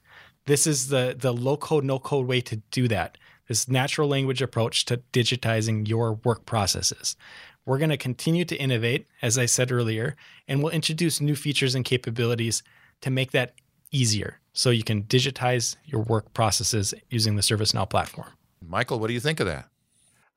This 0.47 0.67
is 0.67 0.89
the, 0.89 1.15
the 1.17 1.33
low 1.33 1.57
code, 1.57 1.85
no 1.85 1.99
code 1.99 2.27
way 2.27 2.41
to 2.43 2.57
do 2.71 2.89
that. 2.89 3.19
This 3.49 3.69
natural 3.69 4.09
language 4.09 4.43
approach 4.43 4.85
to 4.87 4.99
digitizing 5.13 5.89
your 5.89 6.15
work 6.25 6.47
processes. 6.47 7.17
We're 7.65 7.79
going 7.79 7.91
to 7.91 7.97
continue 7.97 8.45
to 8.45 8.57
innovate, 8.57 9.07
as 9.23 9.39
I 9.39 9.47
said 9.47 9.73
earlier, 9.73 10.17
and 10.47 10.63
we'll 10.63 10.73
introduce 10.73 11.21
new 11.21 11.35
features 11.35 11.75
and 11.75 11.85
capabilities 11.85 12.63
to 13.01 13.11
make 13.11 13.33
that 13.33 13.55
easier 13.91 14.41
so 14.53 14.71
you 14.71 14.85
can 14.85 15.03
digitize 15.03 15.77
your 15.85 16.03
work 16.03 16.33
processes 16.33 16.95
using 17.11 17.37
the 17.37 17.43
ServiceNow 17.43 17.89
platform. 17.89 18.31
Michael, 18.61 18.99
what 18.99 19.09
do 19.09 19.15
you 19.15 19.21
think 19.21 19.41
of 19.41 19.47
that? 19.47 19.69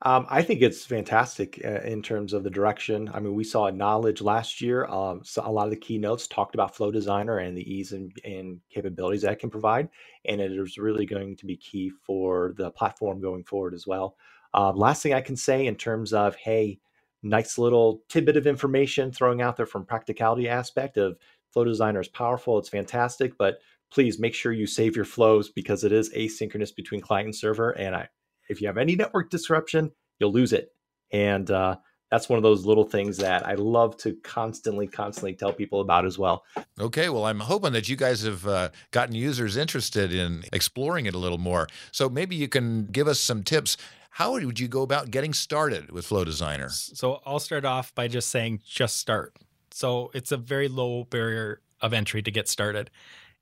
Um, 0.02 0.26
I 0.30 0.40
think 0.40 0.62
it's 0.62 0.86
fantastic 0.86 1.60
uh, 1.62 1.80
in 1.82 2.00
terms 2.00 2.32
of 2.32 2.42
the 2.42 2.50
direction. 2.50 3.10
I 3.12 3.20
mean, 3.20 3.34
we 3.34 3.44
saw 3.44 3.68
Knowledge 3.68 4.22
last 4.22 4.62
year. 4.62 4.86
Um, 4.86 5.20
so 5.24 5.42
a 5.44 5.52
lot 5.52 5.64
of 5.64 5.70
the 5.70 5.76
keynotes 5.76 6.26
talked 6.26 6.54
about 6.54 6.74
Flow 6.74 6.90
Designer 6.90 7.38
and 7.38 7.54
the 7.56 7.70
ease 7.70 7.92
and, 7.92 8.10
and 8.24 8.60
capabilities 8.70 9.22
that 9.22 9.38
can 9.38 9.50
provide, 9.50 9.90
and 10.24 10.40
it 10.40 10.52
is 10.52 10.78
really 10.78 11.04
going 11.04 11.36
to 11.36 11.44
be 11.44 11.56
key 11.56 11.90
for 12.02 12.54
the 12.56 12.70
platform 12.70 13.20
going 13.20 13.44
forward 13.44 13.74
as 13.74 13.86
well. 13.86 14.16
Uh, 14.54 14.72
last 14.72 15.02
thing 15.02 15.12
I 15.12 15.20
can 15.20 15.36
say 15.36 15.66
in 15.66 15.76
terms 15.76 16.14
of 16.14 16.34
hey, 16.34 16.80
nice 17.22 17.58
little 17.58 18.02
tidbit 18.08 18.38
of 18.38 18.46
information 18.46 19.12
throwing 19.12 19.42
out 19.42 19.58
there 19.58 19.66
from 19.66 19.84
practicality 19.84 20.48
aspect 20.48 20.96
of 20.96 21.18
Flow 21.52 21.64
Designer 21.64 22.00
is 22.00 22.08
powerful. 22.08 22.58
It's 22.58 22.70
fantastic, 22.70 23.36
but 23.36 23.58
please 23.90 24.18
make 24.18 24.34
sure 24.34 24.52
you 24.52 24.66
save 24.66 24.96
your 24.96 25.04
flows 25.04 25.50
because 25.50 25.84
it 25.84 25.92
is 25.92 26.14
asynchronous 26.14 26.74
between 26.74 27.02
client 27.02 27.26
and 27.26 27.36
server, 27.36 27.72
and 27.72 27.94
I 27.94 28.08
if 28.50 28.60
you 28.60 28.66
have 28.66 28.78
any 28.78 28.96
network 28.96 29.30
disruption, 29.30 29.92
you'll 30.18 30.32
lose 30.32 30.52
it. 30.52 30.72
And 31.12 31.50
uh, 31.50 31.76
that's 32.10 32.28
one 32.28 32.36
of 32.36 32.42
those 32.42 32.66
little 32.66 32.84
things 32.84 33.16
that 33.18 33.46
I 33.46 33.54
love 33.54 33.96
to 33.98 34.14
constantly, 34.22 34.86
constantly 34.86 35.34
tell 35.34 35.52
people 35.52 35.80
about 35.80 36.04
as 36.04 36.18
well. 36.18 36.44
Okay, 36.78 37.08
well, 37.08 37.24
I'm 37.24 37.40
hoping 37.40 37.72
that 37.72 37.88
you 37.88 37.96
guys 37.96 38.22
have 38.22 38.46
uh, 38.46 38.70
gotten 38.90 39.14
users 39.14 39.56
interested 39.56 40.12
in 40.12 40.42
exploring 40.52 41.06
it 41.06 41.14
a 41.14 41.18
little 41.18 41.38
more. 41.38 41.68
So 41.92 42.08
maybe 42.08 42.34
you 42.34 42.48
can 42.48 42.86
give 42.86 43.06
us 43.06 43.20
some 43.20 43.42
tips. 43.42 43.76
How 44.10 44.32
would 44.32 44.58
you 44.58 44.68
go 44.68 44.82
about 44.82 45.10
getting 45.10 45.32
started 45.32 45.92
with 45.92 46.04
Flow 46.04 46.24
Designer? 46.24 46.68
So 46.70 47.20
I'll 47.24 47.38
start 47.38 47.64
off 47.64 47.94
by 47.94 48.08
just 48.08 48.28
saying 48.28 48.60
just 48.66 48.98
start. 48.98 49.36
So 49.70 50.10
it's 50.12 50.32
a 50.32 50.36
very 50.36 50.66
low 50.66 51.04
barrier 51.04 51.60
of 51.80 51.92
entry 51.92 52.22
to 52.22 52.30
get 52.30 52.48
started 52.48 52.90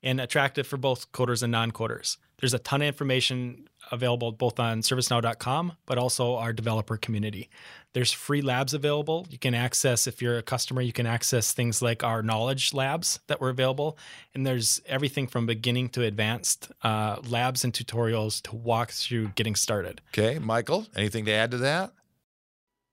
and 0.03 0.21
attractive 0.21 0.67
for 0.67 0.77
both 0.77 1.11
coders 1.11 1.43
and 1.43 1.51
non 1.51 1.71
coders. 1.71 2.17
There's 2.37 2.53
a 2.53 2.59
ton 2.59 2.81
of 2.81 2.87
information 2.87 3.67
available 3.91 4.31
both 4.31 4.59
on 4.59 4.81
servicenow.com, 4.81 5.73
but 5.85 5.97
also 5.97 6.35
our 6.35 6.53
developer 6.53 6.97
community. 6.97 7.49
There's 7.93 8.11
free 8.11 8.41
labs 8.41 8.73
available. 8.73 9.25
You 9.29 9.39
can 9.39 9.53
access, 9.53 10.05
if 10.05 10.21
you're 10.21 10.37
a 10.37 10.43
customer, 10.43 10.81
you 10.81 10.93
can 10.93 11.05
access 11.05 11.53
things 11.53 11.81
like 11.81 12.03
our 12.03 12.21
knowledge 12.21 12.73
labs 12.73 13.19
that 13.27 13.41
were 13.41 13.49
available. 13.49 13.97
And 14.35 14.45
there's 14.45 14.81
everything 14.85 15.27
from 15.27 15.45
beginning 15.45 15.89
to 15.89 16.03
advanced 16.03 16.71
uh, 16.83 17.17
labs 17.27 17.63
and 17.63 17.73
tutorials 17.73 18.41
to 18.43 18.55
walk 18.55 18.91
through 18.91 19.29
getting 19.29 19.55
started. 19.55 20.01
Okay, 20.13 20.39
Michael, 20.39 20.85
anything 20.95 21.25
to 21.25 21.31
add 21.31 21.51
to 21.51 21.57
that? 21.57 21.93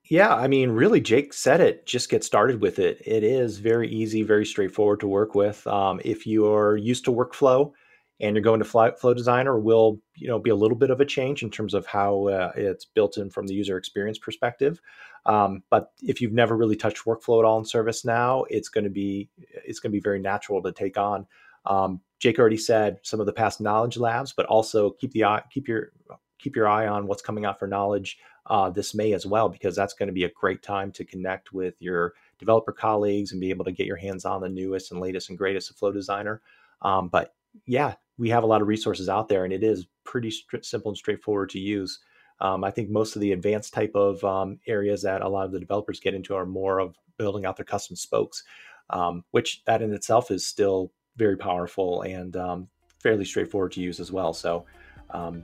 Yeah, 0.08 0.34
I 0.34 0.46
mean, 0.46 0.70
really, 0.70 1.00
Jake 1.00 1.32
said 1.32 1.60
it. 1.60 1.84
Just 1.84 2.10
get 2.10 2.22
started 2.22 2.60
with 2.60 2.78
it. 2.78 3.02
It 3.04 3.24
is 3.24 3.58
very 3.58 3.88
easy, 3.88 4.22
very 4.22 4.46
straightforward 4.46 5.00
to 5.00 5.08
work 5.08 5.34
with. 5.34 5.66
Um, 5.66 6.00
if 6.04 6.26
you're 6.26 6.76
used 6.76 7.04
to 7.06 7.12
workflow, 7.12 7.72
and 8.20 8.34
you're 8.34 8.42
going 8.42 8.60
to 8.60 8.64
Flow 8.64 9.14
Designer 9.14 9.58
will 9.58 10.00
you 10.14 10.28
know 10.28 10.38
be 10.38 10.50
a 10.50 10.54
little 10.54 10.76
bit 10.76 10.90
of 10.90 11.00
a 11.00 11.04
change 11.04 11.42
in 11.42 11.50
terms 11.50 11.74
of 11.74 11.86
how 11.86 12.28
uh, 12.28 12.52
it's 12.56 12.84
built 12.84 13.18
in 13.18 13.30
from 13.30 13.46
the 13.46 13.54
user 13.54 13.76
experience 13.76 14.18
perspective. 14.18 14.80
Um, 15.26 15.62
but 15.70 15.92
if 16.02 16.20
you've 16.20 16.32
never 16.32 16.56
really 16.56 16.76
touched 16.76 17.04
workflow 17.04 17.40
at 17.40 17.44
all 17.44 17.58
in 17.58 17.64
ServiceNow, 17.64 18.46
it's 18.48 18.68
going 18.68 18.84
to 18.84 18.90
be 18.90 19.28
it's 19.38 19.80
going 19.80 19.90
to 19.90 19.96
be 19.96 20.00
very 20.00 20.20
natural 20.20 20.62
to 20.62 20.72
take 20.72 20.96
on. 20.96 21.26
Um, 21.66 22.00
Jake 22.18 22.38
already 22.38 22.56
said 22.56 22.98
some 23.02 23.20
of 23.20 23.26
the 23.26 23.32
past 23.32 23.60
knowledge 23.60 23.96
labs, 23.96 24.32
but 24.32 24.46
also 24.46 24.90
keep 24.90 25.12
the 25.12 25.24
eye, 25.24 25.42
keep 25.50 25.68
your 25.68 25.92
keep 26.38 26.56
your 26.56 26.68
eye 26.68 26.86
on 26.86 27.06
what's 27.06 27.22
coming 27.22 27.44
out 27.44 27.58
for 27.58 27.66
knowledge 27.66 28.18
uh, 28.46 28.70
this 28.70 28.94
May 28.94 29.12
as 29.12 29.26
well, 29.26 29.48
because 29.48 29.74
that's 29.74 29.94
going 29.94 30.06
to 30.06 30.12
be 30.12 30.24
a 30.24 30.30
great 30.30 30.62
time 30.62 30.92
to 30.92 31.04
connect 31.04 31.52
with 31.52 31.74
your 31.80 32.14
developer 32.38 32.72
colleagues 32.72 33.32
and 33.32 33.40
be 33.40 33.50
able 33.50 33.64
to 33.64 33.72
get 33.72 33.86
your 33.86 33.96
hands 33.96 34.24
on 34.24 34.40
the 34.40 34.48
newest 34.48 34.92
and 34.92 35.00
latest 35.00 35.28
and 35.28 35.38
greatest 35.38 35.70
of 35.70 35.76
Flow 35.76 35.92
Designer. 35.92 36.40
Um, 36.82 37.08
but 37.08 37.34
yeah, 37.66 37.94
we 38.18 38.28
have 38.30 38.42
a 38.42 38.46
lot 38.46 38.62
of 38.62 38.68
resources 38.68 39.08
out 39.08 39.28
there, 39.28 39.44
and 39.44 39.52
it 39.52 39.62
is 39.62 39.86
pretty 40.04 40.32
simple 40.62 40.90
and 40.90 40.96
straightforward 40.96 41.50
to 41.50 41.58
use. 41.58 42.00
Um, 42.40 42.64
I 42.64 42.70
think 42.70 42.90
most 42.90 43.16
of 43.16 43.20
the 43.20 43.32
advanced 43.32 43.72
type 43.72 43.92
of 43.94 44.22
um, 44.24 44.58
areas 44.66 45.02
that 45.02 45.22
a 45.22 45.28
lot 45.28 45.46
of 45.46 45.52
the 45.52 45.60
developers 45.60 46.00
get 46.00 46.14
into 46.14 46.34
are 46.34 46.46
more 46.46 46.78
of 46.78 46.96
building 47.18 47.46
out 47.46 47.56
their 47.56 47.64
custom 47.64 47.96
spokes, 47.96 48.44
um, 48.90 49.24
which 49.30 49.64
that 49.64 49.82
in 49.82 49.92
itself 49.92 50.30
is 50.30 50.46
still 50.46 50.92
very 51.16 51.36
powerful 51.36 52.02
and 52.02 52.36
um, 52.36 52.68
fairly 53.02 53.24
straightforward 53.24 53.72
to 53.72 53.80
use 53.80 54.00
as 54.00 54.12
well. 54.12 54.34
So, 54.34 54.66
um, 55.10 55.42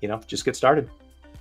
you 0.00 0.08
know, 0.08 0.20
just 0.26 0.44
get 0.44 0.56
started. 0.56 0.90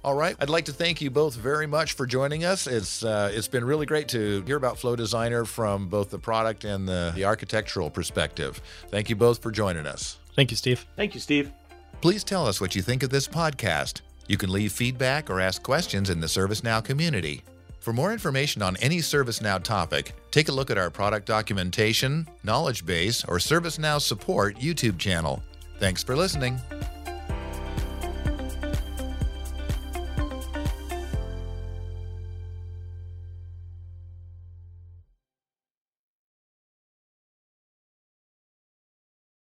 All 0.03 0.15
right. 0.15 0.35
I'd 0.39 0.49
like 0.49 0.65
to 0.65 0.73
thank 0.73 1.01
you 1.01 1.09
both 1.09 1.33
very 1.35 1.65
much 1.65 1.93
for 1.93 2.05
joining 2.05 2.43
us. 2.43 2.67
It's 2.67 3.05
uh, 3.05 3.31
it's 3.33 3.47
been 3.47 3.63
really 3.63 3.85
great 3.85 4.09
to 4.09 4.41
hear 4.45 4.57
about 4.57 4.77
Flow 4.77 4.97
Designer 4.97 5.45
from 5.45 5.87
both 5.87 6.09
the 6.09 6.19
product 6.19 6.65
and 6.65 6.85
the, 6.85 7.13
the 7.15 7.23
architectural 7.23 7.89
perspective. 7.89 8.61
Thank 8.89 9.09
you 9.09 9.15
both 9.15 9.41
for 9.41 9.49
joining 9.49 9.87
us. 9.87 10.17
Thank 10.35 10.51
you, 10.51 10.57
Steve. 10.57 10.85
Thank 10.97 11.13
you, 11.13 11.21
Steve. 11.21 11.51
Please 12.01 12.25
tell 12.25 12.45
us 12.45 12.59
what 12.59 12.75
you 12.75 12.81
think 12.81 13.01
of 13.01 13.11
this 13.11 13.29
podcast. 13.29 14.01
You 14.27 14.35
can 14.35 14.51
leave 14.51 14.73
feedback 14.73 15.29
or 15.29 15.39
ask 15.39 15.63
questions 15.63 16.09
in 16.09 16.19
the 16.19 16.27
ServiceNow 16.27 16.83
community. 16.83 17.43
For 17.79 17.93
more 17.93 18.11
information 18.11 18.61
on 18.61 18.75
any 18.77 18.97
ServiceNow 18.97 19.63
topic, 19.63 20.13
take 20.31 20.49
a 20.49 20.53
look 20.53 20.69
at 20.69 20.77
our 20.77 20.89
product 20.89 21.27
documentation, 21.27 22.27
knowledge 22.43 22.85
base, 22.85 23.23
or 23.25 23.37
ServiceNow 23.37 24.01
support 24.01 24.57
YouTube 24.57 24.97
channel. 24.97 25.41
Thanks 25.79 26.03
for 26.03 26.15
listening. 26.15 26.59